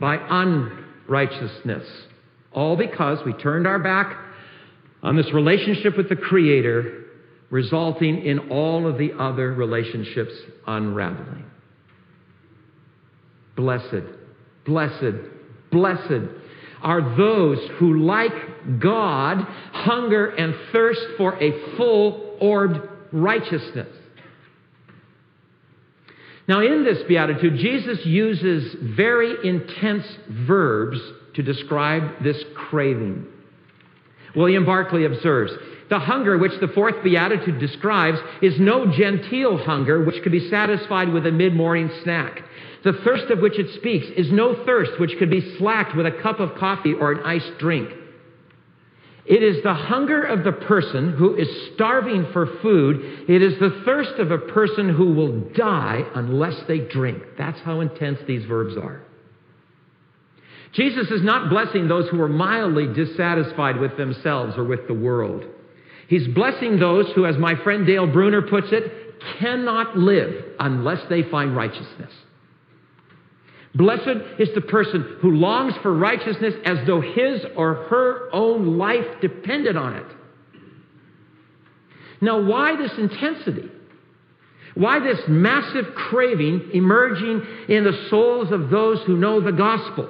by 0.00 0.16
unrighteousness 0.16 1.86
all 2.52 2.76
because 2.76 3.18
we 3.24 3.32
turned 3.34 3.66
our 3.66 3.78
back 3.78 4.16
on 5.02 5.16
this 5.16 5.32
relationship 5.32 5.96
with 5.96 6.08
the 6.08 6.16
Creator, 6.16 7.04
resulting 7.50 8.24
in 8.24 8.50
all 8.50 8.86
of 8.86 8.98
the 8.98 9.12
other 9.18 9.52
relationships 9.52 10.32
unraveling. 10.66 11.44
Blessed, 13.56 14.04
blessed, 14.64 15.16
blessed 15.70 16.28
are 16.82 17.16
those 17.16 17.58
who, 17.78 18.00
like 18.00 18.32
God, 18.80 19.38
hunger 19.72 20.28
and 20.28 20.54
thirst 20.72 21.00
for 21.16 21.34
a 21.42 21.76
full 21.76 22.36
orbed 22.40 22.78
righteousness. 23.12 23.88
Now, 26.48 26.60
in 26.60 26.84
this 26.84 26.98
beatitude, 27.06 27.58
Jesus 27.58 28.04
uses 28.04 28.74
very 28.96 29.48
intense 29.48 30.04
verbs 30.28 31.00
to 31.34 31.42
describe 31.42 32.22
this 32.22 32.42
craving. 32.54 33.26
William 34.34 34.64
Barclay 34.64 35.04
observes 35.04 35.52
the 35.88 35.98
hunger 35.98 36.38
which 36.38 36.58
the 36.60 36.68
fourth 36.68 37.02
beatitude 37.02 37.58
describes 37.58 38.18
is 38.40 38.60
no 38.60 38.86
genteel 38.92 39.58
hunger 39.58 40.04
which 40.04 40.22
could 40.22 40.32
be 40.32 40.48
satisfied 40.48 41.12
with 41.12 41.26
a 41.26 41.32
mid 41.32 41.54
morning 41.54 41.90
snack. 42.04 42.42
The 42.84 42.92
thirst 43.04 43.30
of 43.30 43.40
which 43.40 43.58
it 43.58 43.74
speaks 43.74 44.06
is 44.16 44.30
no 44.30 44.64
thirst 44.64 45.00
which 45.00 45.18
could 45.18 45.30
be 45.30 45.56
slacked 45.58 45.96
with 45.96 46.06
a 46.06 46.22
cup 46.22 46.38
of 46.38 46.54
coffee 46.58 46.94
or 46.94 47.12
an 47.12 47.24
iced 47.24 47.58
drink. 47.58 47.90
It 49.26 49.42
is 49.42 49.62
the 49.62 49.74
hunger 49.74 50.22
of 50.22 50.44
the 50.44 50.52
person 50.52 51.12
who 51.12 51.36
is 51.36 51.48
starving 51.74 52.28
for 52.32 52.46
food. 52.62 53.28
It 53.28 53.42
is 53.42 53.58
the 53.58 53.82
thirst 53.84 54.18
of 54.18 54.30
a 54.30 54.38
person 54.38 54.88
who 54.88 55.12
will 55.12 55.50
die 55.50 56.04
unless 56.14 56.62
they 56.66 56.78
drink. 56.78 57.22
That's 57.36 57.60
how 57.60 57.80
intense 57.80 58.20
these 58.26 58.44
verbs 58.44 58.76
are. 58.76 59.02
Jesus 60.72 61.10
is 61.10 61.22
not 61.22 61.50
blessing 61.50 61.88
those 61.88 62.08
who 62.08 62.20
are 62.20 62.28
mildly 62.28 62.86
dissatisfied 62.86 63.78
with 63.78 63.96
themselves 63.96 64.56
or 64.56 64.64
with 64.64 64.86
the 64.86 64.94
world. 64.94 65.44
He's 66.08 66.28
blessing 66.28 66.78
those 66.78 67.06
who, 67.14 67.26
as 67.26 67.36
my 67.38 67.54
friend 67.62 67.86
Dale 67.86 68.06
Bruner 68.06 68.42
puts 68.42 68.68
it, 68.70 69.20
cannot 69.38 69.96
live 69.96 70.44
unless 70.58 71.00
they 71.08 71.22
find 71.22 71.56
righteousness. 71.56 72.12
Blessed 73.74 74.40
is 74.40 74.48
the 74.54 74.60
person 74.60 75.18
who 75.20 75.32
longs 75.32 75.74
for 75.82 75.94
righteousness 75.94 76.54
as 76.64 76.78
though 76.86 77.00
his 77.00 77.44
or 77.56 77.74
her 77.74 78.28
own 78.32 78.78
life 78.78 79.20
depended 79.20 79.76
on 79.76 79.94
it. 79.94 80.06
Now, 82.20 82.42
why 82.42 82.76
this 82.76 82.92
intensity? 82.98 83.70
Why 84.74 85.00
this 85.00 85.20
massive 85.28 85.94
craving 85.94 86.70
emerging 86.74 87.46
in 87.68 87.84
the 87.84 88.06
souls 88.08 88.52
of 88.52 88.70
those 88.70 89.00
who 89.04 89.16
know 89.16 89.40
the 89.40 89.52
gospel? 89.52 90.08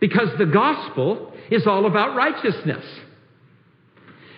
Because 0.00 0.28
the 0.38 0.46
gospel 0.46 1.32
is 1.50 1.66
all 1.66 1.86
about 1.86 2.16
righteousness. 2.16 2.84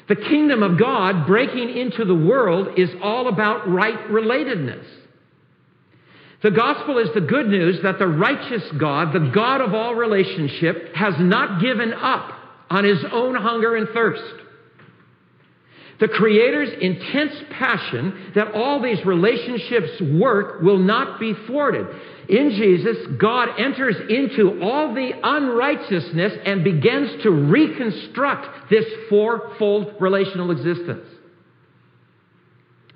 The 0.08 0.16
kingdom 0.16 0.62
of 0.62 0.78
God 0.78 1.26
breaking 1.26 1.70
into 1.76 2.04
the 2.04 2.14
world 2.14 2.78
is 2.78 2.90
all 3.02 3.28
about 3.28 3.68
right 3.68 4.08
relatedness. 4.08 4.84
The 6.42 6.50
gospel 6.50 6.98
is 6.98 7.08
the 7.14 7.20
good 7.20 7.46
news 7.46 7.80
that 7.84 8.00
the 8.00 8.08
righteous 8.08 8.64
God, 8.76 9.12
the 9.12 9.30
God 9.32 9.60
of 9.60 9.74
all 9.74 9.94
relationship, 9.94 10.94
has 10.94 11.14
not 11.18 11.62
given 11.62 11.92
up 11.94 12.32
on 12.68 12.84
his 12.84 12.98
own 13.12 13.36
hunger 13.36 13.76
and 13.76 13.88
thirst. 13.90 14.42
The 16.00 16.08
Creator's 16.08 16.70
intense 16.80 17.34
passion 17.52 18.32
that 18.34 18.54
all 18.54 18.82
these 18.82 19.04
relationships 19.06 20.00
work 20.00 20.60
will 20.60 20.78
not 20.78 21.20
be 21.20 21.32
thwarted. 21.46 21.86
In 22.28 22.50
Jesus, 22.50 22.96
God 23.18 23.48
enters 23.58 23.96
into 24.08 24.62
all 24.62 24.94
the 24.94 25.10
unrighteousness 25.22 26.32
and 26.44 26.62
begins 26.62 27.22
to 27.22 27.30
reconstruct 27.30 28.70
this 28.70 28.84
fourfold 29.08 29.94
relational 30.00 30.50
existence. 30.50 31.06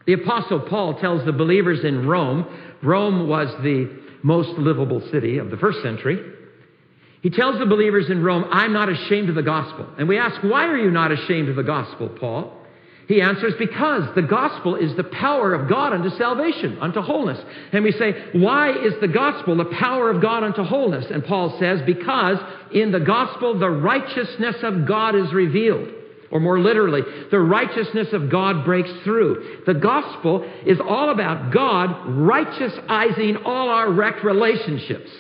The 0.07 0.13
Apostle 0.13 0.61
Paul 0.61 1.01
tells 1.01 1.25
the 1.25 1.33
believers 1.33 1.85
in 1.85 2.07
Rome, 2.07 2.47
Rome 2.83 3.29
was 3.29 3.49
the 3.63 3.91
most 4.23 4.51
livable 4.59 5.01
city 5.11 5.39
of 5.39 5.51
the 5.51 5.57
first 5.57 5.83
century. 5.83 6.33
He 7.23 7.31
tells 7.31 7.59
the 7.59 7.67
believers 7.67 8.09
in 8.09 8.23
Rome, 8.23 8.45
I'm 8.53 8.73
not 8.73 8.89
ashamed 8.89 9.29
of 9.29 9.35
the 9.35 9.43
gospel. 9.43 9.89
And 9.99 10.09
we 10.09 10.19
ask, 10.19 10.41
why 10.45 10.67
are 10.67 10.79
you 10.79 10.93
not 10.93 11.11
ashamed 11.11 11.49
of 11.49 11.57
the 11.57 11.65
gospel, 11.65 12.09
Paul? 12.09 12.57
He 13.09 13.21
answers, 13.21 13.55
because 13.57 14.13
the 14.17 14.23
gospel 14.23 14.75
is 14.75 14.97
the 14.97 15.05
power 15.05 15.55
of 15.55 15.69
God 15.69 15.93
unto 15.93 16.11
salvation, 16.17 16.79
unto 16.81 17.01
wholeness. 17.01 17.39
And 17.73 17.85
we 17.85 17.93
say, 17.93 18.31
why 18.33 18.73
is 18.73 18.95
the 19.01 19.07
gospel 19.07 19.57
the 19.57 19.65
power 19.65 20.11
of 20.11 20.21
God 20.21 20.43
unto 20.43 20.65
wholeness? 20.65 21.07
And 21.11 21.25
Paul 21.25 21.57
says, 21.61 21.81
because 21.87 22.39
in 22.73 22.91
the 22.91 22.99
gospel 22.99 23.59
the 23.59 23.71
righteousness 23.71 24.57
of 24.65 24.87
God 24.89 25.15
is 25.15 25.33
revealed. 25.33 25.91
Or 26.33 26.41
more 26.41 26.59
literally, 26.59 27.03
the 27.31 27.39
righteousness 27.39 28.09
of 28.13 28.29
God 28.29 28.65
breaks 28.65 28.91
through. 29.05 29.63
The 29.65 29.75
gospel 29.75 30.45
is 30.67 30.81
all 30.81 31.11
about 31.11 31.53
God 31.53 31.91
righteousizing 32.09 33.45
all 33.45 33.69
our 33.69 33.93
wrecked 33.93 34.25
relationships. 34.25 35.11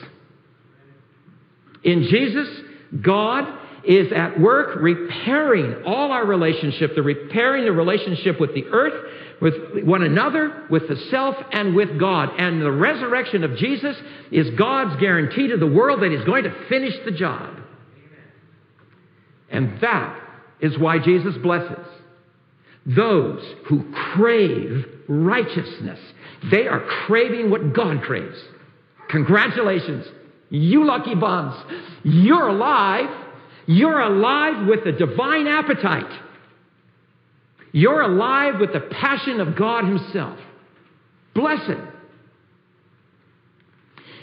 In 1.84 2.02
Jesus, 2.02 2.48
God 3.00 3.46
is 3.86 4.12
at 4.12 4.38
work 4.40 4.76
repairing 4.80 5.84
all 5.84 6.12
our 6.12 6.26
relationship, 6.26 6.94
the 6.94 7.02
repairing 7.02 7.64
the 7.64 7.72
relationship 7.72 8.40
with 8.40 8.54
the 8.54 8.64
earth, 8.66 9.12
with 9.40 9.84
one 9.84 10.02
another, 10.02 10.66
with 10.70 10.88
the 10.88 10.96
self, 11.10 11.36
and 11.52 11.74
with 11.74 11.98
God. 11.98 12.30
And 12.38 12.60
the 12.60 12.70
resurrection 12.70 13.44
of 13.44 13.56
Jesus 13.56 13.96
is 14.32 14.50
God's 14.58 14.98
guarantee 15.00 15.48
to 15.48 15.56
the 15.56 15.66
world 15.66 16.02
that 16.02 16.10
He's 16.10 16.24
going 16.24 16.44
to 16.44 16.68
finish 16.68 16.94
the 17.04 17.12
job. 17.12 17.56
And 19.50 19.80
that 19.80 20.20
is 20.60 20.76
why 20.78 20.98
Jesus 20.98 21.36
blesses 21.36 21.86
those 22.86 23.44
who 23.66 23.92
crave 24.14 24.86
righteousness. 25.08 25.98
They 26.50 26.66
are 26.66 26.80
craving 27.06 27.50
what 27.50 27.72
God 27.72 28.02
craves. 28.02 28.38
Congratulations. 29.08 30.06
You 30.50 30.84
lucky 30.84 31.14
bums. 31.14 31.56
You're 32.04 32.48
alive 32.48 33.25
you're 33.66 34.00
alive 34.00 34.66
with 34.66 34.86
a 34.86 34.92
divine 34.92 35.46
appetite. 35.46 36.12
You're 37.72 38.00
alive 38.00 38.60
with 38.60 38.72
the 38.72 38.80
passion 38.80 39.40
of 39.40 39.56
God 39.56 39.84
Himself. 39.84 40.38
Blessed. 41.34 41.78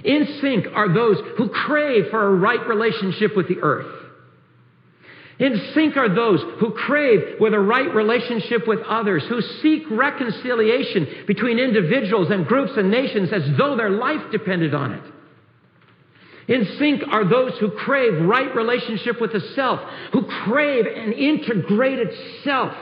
In 0.03 0.39
sync 0.41 0.65
are 0.73 0.93
those 0.93 1.17
who 1.37 1.49
crave 1.49 2.05
for 2.09 2.27
a 2.27 2.35
right 2.35 2.65
relationship 2.67 3.37
with 3.37 3.47
the 3.47 3.59
earth. 3.61 4.03
In 5.39 5.71
sync 5.73 5.97
are 5.97 6.13
those 6.13 6.41
who 6.59 6.71
crave 6.71 7.39
with 7.39 7.53
a 7.53 7.59
right 7.59 7.93
relationship 7.93 8.67
with 8.67 8.79
others, 8.87 9.23
who 9.27 9.41
seek 9.61 9.83
reconciliation 9.89 11.25
between 11.25 11.59
individuals 11.59 12.29
and 12.31 12.45
groups 12.45 12.73
and 12.75 12.91
nations 12.91 13.31
as 13.33 13.43
though 13.57 13.75
their 13.75 13.89
life 13.89 14.31
depended 14.31 14.73
on 14.73 14.93
it. 14.93 15.03
In 16.47 16.65
sync 16.77 17.03
are 17.09 17.27
those 17.27 17.57
who 17.59 17.71
crave 17.71 18.25
right 18.25 18.53
relationship 18.53 19.21
with 19.21 19.31
the 19.31 19.39
self, 19.55 19.79
who 20.11 20.23
crave 20.23 20.85
an 20.85 21.13
integrated 21.13 22.09
self, 22.43 22.73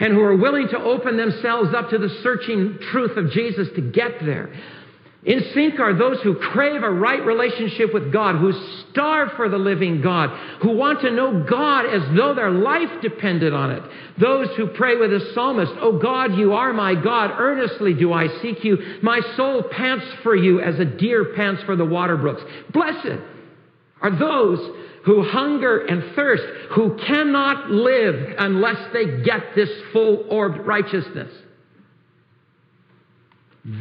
and 0.00 0.12
who 0.12 0.20
are 0.20 0.36
willing 0.36 0.68
to 0.68 0.78
open 0.78 1.16
themselves 1.16 1.74
up 1.74 1.90
to 1.90 1.98
the 1.98 2.08
searching 2.22 2.78
truth 2.90 3.16
of 3.16 3.30
Jesus 3.30 3.68
to 3.74 3.80
get 3.80 4.24
there. 4.24 4.50
In 5.24 5.42
sync 5.52 5.80
are 5.80 5.94
those 5.94 6.20
who 6.22 6.36
crave 6.36 6.82
a 6.84 6.90
right 6.90 7.24
relationship 7.24 7.92
with 7.92 8.12
God, 8.12 8.36
who 8.36 8.52
starve 8.90 9.32
for 9.32 9.48
the 9.48 9.58
living 9.58 10.00
God, 10.00 10.30
who 10.62 10.76
want 10.76 11.00
to 11.00 11.10
know 11.10 11.44
God 11.44 11.86
as 11.86 12.02
though 12.16 12.34
their 12.34 12.52
life 12.52 13.02
depended 13.02 13.52
on 13.52 13.72
it. 13.72 13.82
Those 14.18 14.48
who 14.56 14.68
pray 14.68 14.96
with 14.96 15.10
the 15.10 15.32
psalmist, 15.34 15.72
Oh 15.80 15.98
God, 15.98 16.36
you 16.36 16.52
are 16.52 16.72
my 16.72 16.94
God. 16.94 17.32
Earnestly 17.36 17.94
do 17.94 18.12
I 18.12 18.28
seek 18.40 18.62
you. 18.62 19.00
My 19.02 19.20
soul 19.36 19.64
pants 19.64 20.06
for 20.22 20.36
you 20.36 20.60
as 20.60 20.78
a 20.78 20.84
deer 20.84 21.32
pants 21.34 21.64
for 21.64 21.74
the 21.74 21.84
water 21.84 22.16
brooks. 22.16 22.42
Blessed 22.72 23.20
are 24.00 24.16
those 24.16 24.60
who 25.04 25.24
hunger 25.24 25.84
and 25.84 26.14
thirst, 26.14 26.44
who 26.74 26.96
cannot 26.96 27.70
live 27.70 28.36
unless 28.38 28.92
they 28.92 29.22
get 29.22 29.56
this 29.56 29.70
full 29.92 30.26
orbed 30.30 30.64
righteousness. 30.64 31.32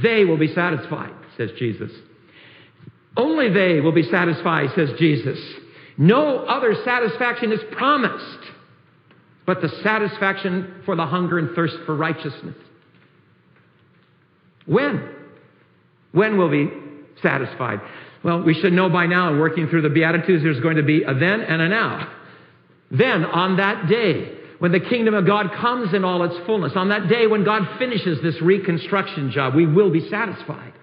They 0.02 0.26
will 0.26 0.38
be 0.38 0.54
satisfied 0.54 1.14
says 1.38 1.52
Jesus. 1.58 1.92
Only 3.16 3.50
they 3.50 3.80
will 3.80 3.94
be 3.94 4.04
satisfied, 4.04 4.70
says 4.76 4.90
Jesus. 5.00 5.40
No 5.98 6.40
other 6.40 6.76
satisfaction 6.84 7.52
is 7.52 7.60
promised 7.72 8.52
but 9.48 9.62
the 9.62 9.70
satisfaction 9.82 10.82
for 10.86 10.96
the 10.96 11.06
hunger 11.06 11.40
and 11.40 11.56
thirst 11.56 11.78
for 11.86 11.96
righteousness. 11.96 12.56
When? 14.68 15.10
When 16.12 16.38
will 16.38 16.50
we 16.50 16.66
be 16.66 16.74
satisfied? 17.24 17.80
Well, 18.24 18.44
we 18.44 18.54
should 18.54 18.74
know 18.74 18.90
by 18.90 19.06
now, 19.06 19.40
working 19.40 19.70
through 19.70 19.84
the 19.84 19.90
Beatitudes, 19.90 20.44
there's 20.44 20.60
going 20.60 20.76
to 20.76 20.84
be 20.84 21.04
a 21.04 21.14
then 21.14 21.40
and 21.42 21.62
a 21.62 21.70
now. 21.70 22.12
Then, 22.92 23.24
on 23.24 23.56
that 23.58 23.88
day, 23.88 24.38
when 24.60 24.74
the 24.74 24.82
kingdom 24.82 25.14
of 25.14 25.26
God 25.26 25.54
comes 25.62 25.94
in 25.94 26.04
all 26.04 26.24
its 26.24 26.46
fullness, 26.46 26.74
on 26.76 26.90
that 26.90 27.08
day 27.08 27.26
when 27.26 27.46
God 27.46 27.80
finishes 27.80 28.22
this 28.22 28.42
reconstruction 28.42 29.32
job, 29.32 29.56
we 29.56 29.66
will 29.66 29.92
be 29.92 30.10
satisfied. 30.10 30.74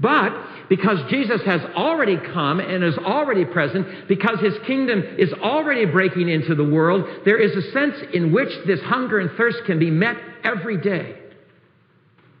But 0.00 0.32
because 0.68 0.98
Jesus 1.10 1.42
has 1.44 1.60
already 1.76 2.16
come 2.32 2.58
and 2.58 2.82
is 2.82 2.96
already 2.96 3.44
present, 3.44 4.08
because 4.08 4.40
his 4.40 4.54
kingdom 4.66 5.02
is 5.18 5.32
already 5.34 5.84
breaking 5.84 6.28
into 6.28 6.54
the 6.54 6.64
world, 6.64 7.04
there 7.24 7.38
is 7.38 7.52
a 7.56 7.70
sense 7.72 7.96
in 8.14 8.32
which 8.32 8.48
this 8.66 8.80
hunger 8.80 9.18
and 9.18 9.30
thirst 9.36 9.58
can 9.66 9.78
be 9.78 9.90
met 9.90 10.16
every 10.42 10.80
day. 10.80 11.16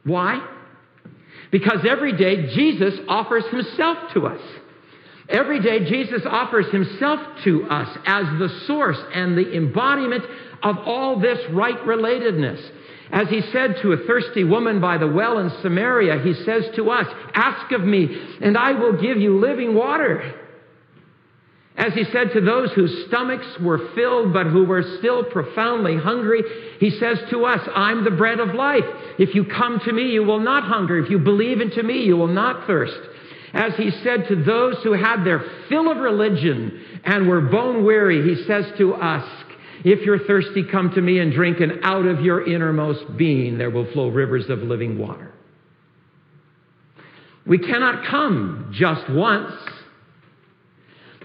Why? 0.04 0.46
Because 1.50 1.84
every 1.88 2.16
day 2.16 2.54
Jesus 2.54 2.94
offers 3.08 3.44
himself 3.50 3.98
to 4.14 4.26
us. 4.26 4.40
Every 5.28 5.60
day 5.60 5.84
Jesus 5.88 6.22
offers 6.28 6.66
himself 6.72 7.20
to 7.44 7.64
us 7.64 7.98
as 8.06 8.24
the 8.38 8.48
source 8.66 8.98
and 9.14 9.36
the 9.36 9.52
embodiment 9.54 10.24
of 10.62 10.76
all 10.78 11.20
this 11.20 11.38
right 11.52 11.78
relatedness. 11.84 12.60
As 13.12 13.28
he 13.28 13.40
said 13.52 13.76
to 13.82 13.92
a 13.92 14.06
thirsty 14.06 14.44
woman 14.44 14.80
by 14.80 14.98
the 14.98 15.08
well 15.08 15.38
in 15.38 15.50
Samaria, 15.62 16.22
he 16.22 16.34
says 16.44 16.64
to 16.76 16.90
us, 16.90 17.06
Ask 17.34 17.72
of 17.72 17.82
me, 17.82 18.08
and 18.40 18.56
I 18.56 18.72
will 18.72 19.00
give 19.00 19.18
you 19.18 19.38
living 19.38 19.74
water. 19.74 20.34
As 21.76 21.94
he 21.94 22.04
said 22.04 22.32
to 22.34 22.40
those 22.40 22.70
whose 22.72 23.06
stomachs 23.06 23.58
were 23.60 23.90
filled 23.94 24.32
but 24.32 24.46
who 24.46 24.64
were 24.64 24.98
still 24.98 25.24
profoundly 25.24 25.96
hungry, 25.96 26.42
he 26.78 26.90
says 26.90 27.18
to 27.30 27.46
us, 27.46 27.66
I'm 27.74 28.04
the 28.04 28.10
bread 28.10 28.38
of 28.38 28.54
life. 28.54 28.84
If 29.18 29.34
you 29.34 29.44
come 29.44 29.80
to 29.80 29.92
me, 29.92 30.10
you 30.10 30.22
will 30.22 30.40
not 30.40 30.64
hunger. 30.64 30.98
If 30.98 31.10
you 31.10 31.18
believe 31.18 31.60
into 31.60 31.82
me, 31.82 32.02
you 32.02 32.16
will 32.16 32.26
not 32.28 32.66
thirst. 32.66 32.98
As 33.54 33.74
he 33.76 33.90
said 34.02 34.28
to 34.28 34.36
those 34.36 34.76
who 34.82 34.92
had 34.92 35.24
their 35.24 35.42
fill 35.68 35.90
of 35.90 35.96
religion 35.98 37.00
and 37.04 37.26
were 37.26 37.40
bone 37.40 37.84
weary, 37.84 38.36
he 38.36 38.44
says 38.44 38.66
to 38.78 38.94
us, 38.94 39.28
If 39.84 40.04
you're 40.04 40.18
thirsty, 40.26 40.64
come 40.70 40.90
to 40.94 41.00
me 41.00 41.18
and 41.18 41.32
drink, 41.32 41.60
and 41.60 41.80
out 41.82 42.06
of 42.06 42.20
your 42.20 42.46
innermost 42.46 43.16
being 43.16 43.58
there 43.58 43.70
will 43.70 43.90
flow 43.92 44.08
rivers 44.08 44.48
of 44.50 44.58
living 44.60 44.98
water. 44.98 45.32
We 47.46 47.58
cannot 47.58 48.06
come 48.06 48.72
just 48.74 49.08
once. 49.10 49.52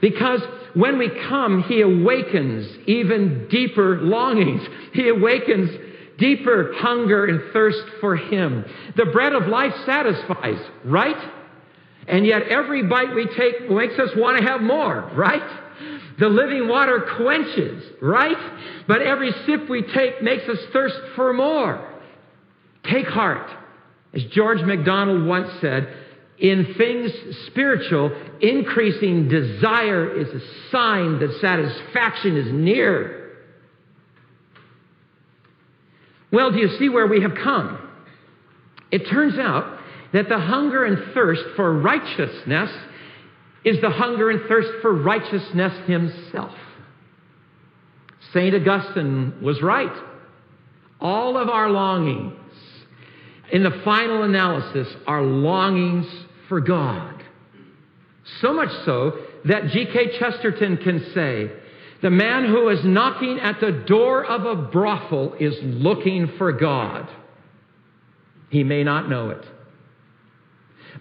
Because 0.02 0.42
when 0.74 0.98
we 0.98 1.10
come, 1.28 1.64
He 1.64 1.82
awakens 1.82 2.68
even 2.88 3.48
deeper 3.50 3.98
longings. 4.02 4.62
He 4.94 5.10
awakens 5.10 5.70
deeper 6.18 6.74
hunger 6.76 7.26
and 7.26 7.52
thirst 7.52 7.84
for 8.00 8.16
Him. 8.16 8.64
The 8.96 9.06
bread 9.06 9.34
of 9.34 9.48
life 9.48 9.74
satisfies, 9.86 10.60
right? 10.86 11.32
And 12.08 12.26
yet 12.26 12.44
every 12.44 12.84
bite 12.84 13.16
we 13.16 13.26
take 13.26 13.70
makes 13.70 14.00
us 14.00 14.10
want 14.16 14.38
to 14.38 14.44
have 14.44 14.62
more, 14.62 15.12
right? 15.16 15.65
The 16.20 16.28
living 16.28 16.68
water 16.68 17.06
quenches, 17.18 17.84
right? 18.02 18.38
But 18.88 19.02
every 19.02 19.32
sip 19.46 19.70
we 19.70 19.82
take 19.82 20.22
makes 20.22 20.48
us 20.48 20.60
thirst 20.72 20.96
for 21.16 21.34
more. 21.34 21.94
Take 22.84 23.08
heart. 23.08 23.50
As 24.14 24.24
George 24.26 24.62
MacDonald 24.62 25.26
once 25.26 25.50
said, 25.60 25.94
in 26.38 26.76
things 26.78 27.12
spiritual, 27.48 28.12
increasing 28.42 29.28
desire 29.28 30.18
is 30.18 30.28
a 30.30 30.72
sign 30.72 31.20
that 31.20 31.38
satisfaction 31.40 32.38
is 32.38 32.52
near. 32.52 33.38
Well, 36.32 36.52
do 36.52 36.60
you 36.60 36.68
see 36.78 36.90
where 36.90 37.08
we 37.08 37.22
have 37.22 37.36
come? 37.36 37.80
It 38.92 39.10
turns 39.10 39.38
out 39.40 39.80
that 40.14 40.30
the 40.30 40.40
hunger 40.40 40.86
and 40.86 41.14
thirst 41.14 41.44
for 41.56 41.74
righteousness 41.80 42.72
is 43.66 43.82
the 43.82 43.90
hunger 43.90 44.30
and 44.30 44.48
thirst 44.48 44.70
for 44.82 44.94
righteousness 44.94 45.74
himself. 45.88 46.56
St. 48.32 48.54
Augustine 48.56 49.34
was 49.42 49.62
right. 49.62 49.92
All 51.02 51.36
of 51.36 51.50
our 51.50 51.70
longings, 51.70 52.34
in 53.52 53.64
the 53.64 53.82
final 53.84 54.24
analysis, 54.24 54.88
are 55.08 55.24
longings 55.24 56.06
for 56.48 56.62
God. 56.62 57.24
So 58.42 58.54
much 58.54 58.70
so 58.86 59.20
that 59.46 59.68
G.K. 59.68 60.20
Chesterton 60.20 60.78
can 60.78 61.12
say, 61.14 61.52
the 62.02 62.10
man 62.12 62.46
who 62.46 62.70
is 62.70 62.80
knocking 62.84 63.40
at 63.40 63.60
the 63.60 63.72
door 63.72 64.24
of 64.26 64.46
a 64.46 64.70
brothel 64.70 65.34
is 65.40 65.56
looking 65.64 66.34
for 66.38 66.52
God. 66.52 67.10
He 68.50 68.64
may 68.64 68.84
not 68.84 69.10
know 69.10 69.30
it. 69.32 69.44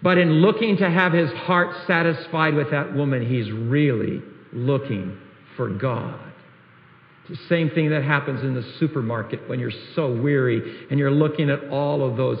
But 0.05 0.19
in 0.19 0.33
looking 0.33 0.77
to 0.77 0.87
have 0.87 1.13
his 1.13 1.31
heart 1.31 1.75
satisfied 1.87 2.53
with 2.53 2.69
that 2.69 2.93
woman, 2.93 3.25
he's 3.27 3.51
really 3.51 4.21
looking 4.53 5.17
for 5.57 5.67
God. 5.67 6.19
It's 7.27 7.39
the 7.39 7.47
same 7.47 7.71
thing 7.71 7.89
that 7.89 8.03
happens 8.03 8.43
in 8.43 8.53
the 8.53 8.61
supermarket 8.79 9.49
when 9.49 9.59
you're 9.59 9.71
so 9.95 10.13
weary 10.15 10.85
and 10.91 10.99
you're 10.99 11.09
looking 11.09 11.49
at 11.49 11.69
all 11.69 12.07
of 12.07 12.17
those 12.17 12.37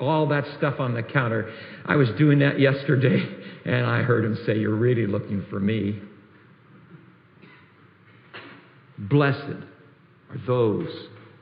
all 0.00 0.26
that 0.28 0.44
stuff 0.56 0.80
on 0.80 0.94
the 0.94 1.02
counter. 1.02 1.52
I 1.84 1.96
was 1.96 2.08
doing 2.16 2.38
that 2.38 2.58
yesterday, 2.58 3.22
and 3.66 3.84
I 3.84 4.00
heard 4.00 4.24
him 4.24 4.38
say, 4.46 4.58
You're 4.58 4.74
really 4.74 5.06
looking 5.06 5.44
for 5.50 5.60
me. 5.60 6.00
Blessed 8.96 9.58
are 10.30 10.40
those 10.46 10.88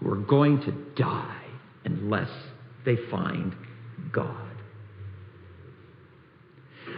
who 0.01 0.11
are 0.11 0.17
going 0.17 0.61
to 0.63 0.73
die 1.01 1.41
unless 1.85 2.31
they 2.85 2.97
find 3.13 3.55
God. 4.11 4.52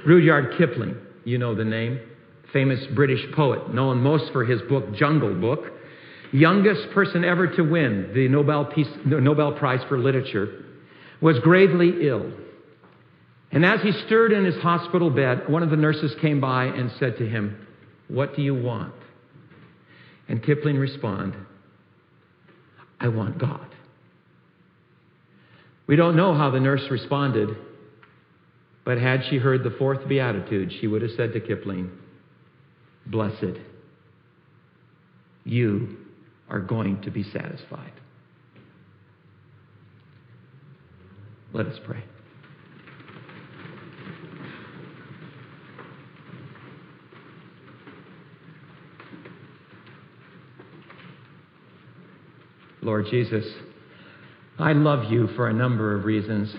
Rudyard 0.06 0.56
Kipling, 0.58 0.96
you 1.24 1.38
know 1.38 1.54
the 1.54 1.64
name, 1.64 2.00
famous 2.52 2.80
British 2.94 3.24
poet, 3.34 3.72
known 3.72 4.00
most 4.00 4.32
for 4.32 4.44
his 4.44 4.60
book 4.62 4.94
Jungle 4.94 5.34
Book, 5.34 5.72
youngest 6.32 6.90
person 6.92 7.24
ever 7.24 7.46
to 7.46 7.62
win 7.62 8.10
the 8.14 8.28
Nobel, 8.28 8.66
Peace, 8.66 8.88
Nobel 9.06 9.52
Prize 9.52 9.80
for 9.88 9.98
Literature 9.98 10.64
was 11.20 11.38
gravely 11.40 12.06
ill. 12.06 12.30
And 13.50 13.64
as 13.64 13.80
he 13.82 13.92
stirred 14.06 14.32
in 14.32 14.44
his 14.44 14.56
hospital 14.56 15.10
bed, 15.10 15.48
one 15.48 15.62
of 15.62 15.70
the 15.70 15.76
nurses 15.76 16.14
came 16.20 16.40
by 16.40 16.64
and 16.64 16.90
said 16.98 17.16
to 17.18 17.28
him, 17.28 17.66
What 18.08 18.34
do 18.34 18.42
you 18.42 18.54
want? 18.54 18.94
And 20.28 20.42
Kipling 20.42 20.76
responded, 20.76 21.38
I 23.00 23.08
want 23.08 23.38
God. 23.38 23.68
We 25.86 25.96
don't 25.96 26.16
know 26.16 26.34
how 26.34 26.50
the 26.50 26.60
nurse 26.60 26.82
responded, 26.90 27.50
but 28.84 28.98
had 28.98 29.22
she 29.30 29.38
heard 29.38 29.64
the 29.64 29.74
fourth 29.78 30.06
beatitude, 30.06 30.72
she 30.80 30.86
would 30.86 31.02
have 31.02 31.12
said 31.16 31.32
to 31.32 31.40
Kipling, 31.40 31.90
Blessed, 33.06 33.58
you 35.44 35.96
are 36.48 36.60
going 36.60 37.00
to 37.02 37.10
be 37.10 37.22
satisfied. 37.22 37.92
Let 41.52 41.66
us 41.66 41.78
pray. 41.84 42.02
Lord 52.82 53.06
Jesus, 53.10 53.46
I 54.58 54.72
love 54.72 55.10
you 55.10 55.28
for 55.36 55.48
a 55.48 55.54
number 55.54 55.96
of 55.96 56.04
reasons. 56.04 56.54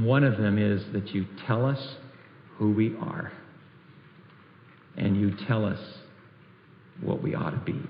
One 0.00 0.24
of 0.24 0.38
them 0.38 0.58
is 0.58 0.82
that 0.92 1.14
you 1.14 1.26
tell 1.46 1.66
us 1.66 1.96
who 2.56 2.72
we 2.72 2.96
are, 2.96 3.32
and 4.96 5.18
you 5.20 5.34
tell 5.46 5.64
us 5.64 5.80
what 7.00 7.22
we 7.22 7.34
ought 7.34 7.50
to 7.50 7.58
be. 7.58 7.80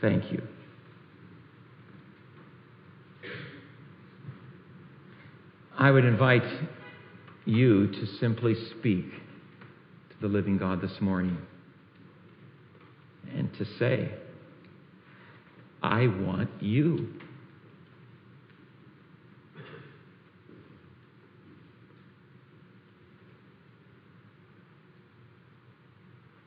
Thank 0.00 0.30
you. 0.30 0.42
I 5.78 5.90
would 5.90 6.04
invite 6.04 6.44
you 7.46 7.86
to 7.86 8.06
simply 8.18 8.54
speak 8.78 9.10
to 9.10 10.16
the 10.20 10.28
living 10.28 10.58
God 10.58 10.82
this 10.82 11.00
morning 11.00 11.38
and 13.34 13.52
to 13.54 13.64
say, 13.78 14.12
I 15.82 16.06
want 16.06 16.50
you. 16.60 17.08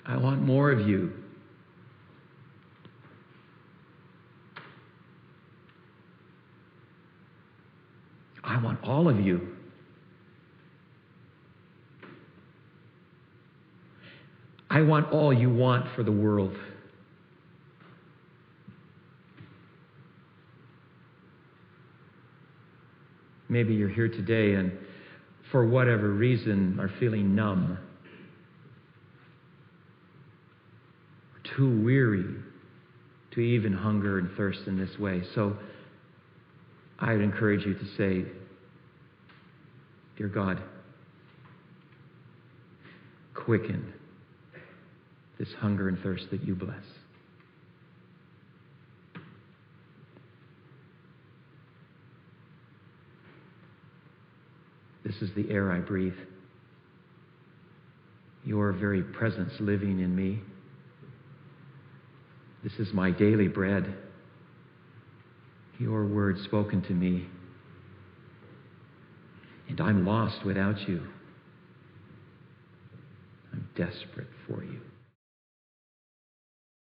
I 0.06 0.13
want 0.24 0.42
more 0.42 0.72
of 0.72 0.88
you. 0.88 1.12
I 8.42 8.58
want 8.64 8.82
all 8.84 9.10
of 9.10 9.20
you. 9.20 9.56
I 14.70 14.82
want 14.82 15.12
all 15.12 15.34
you 15.34 15.50
want 15.50 15.86
for 15.96 16.04
the 16.04 16.12
world. 16.12 16.56
Maybe 23.50 23.74
you're 23.74 23.90
here 23.90 24.08
today 24.08 24.56
and 24.56 24.72
for 25.52 25.68
whatever 25.68 26.10
reason 26.10 26.80
are 26.80 26.90
feeling 27.00 27.36
numb, 27.36 27.78
or 31.36 31.43
too 31.56 31.84
weary 31.84 32.26
to 33.32 33.40
even 33.40 33.74
hunger 33.74 34.20
and 34.20 34.30
thirst 34.38 34.62
in 34.68 34.78
this 34.78 34.98
way. 35.00 35.24
So 35.36 35.58
I 37.00 37.14
would 37.14 37.22
encourage 37.22 37.66
you 37.66 37.74
to 37.74 37.86
say, 37.98 38.30
Dear 40.18 40.28
God, 40.28 40.62
quicken 43.34 43.94
this 45.40 45.50
hunger 45.60 45.90
and 45.90 46.00
thirst 46.00 46.26
that 46.32 46.44
you 46.44 46.56
bless. 46.56 46.84
This 55.04 55.16
is 55.22 55.36
the 55.36 55.52
air 55.52 55.72
I 55.72 55.80
breathe. 55.80 56.14
Your 58.46 58.72
very 58.72 59.02
presence 59.02 59.52
living 59.60 60.00
in 60.00 60.16
me. 60.16 60.40
This 62.64 62.74
is 62.80 62.94
my 62.94 63.12
daily 63.12 63.48
bread. 63.48 63.94
your 65.80 66.06
word 66.06 66.38
spoken 66.46 66.82
to 66.84 66.94
me. 66.94 67.28
And 69.68 69.82
I'm 69.82 70.06
lost 70.06 70.46
without 70.46 70.88
you. 70.88 71.02
I'm 73.52 73.68
desperate 73.76 74.28
for 74.48 74.64
you. 74.64 74.80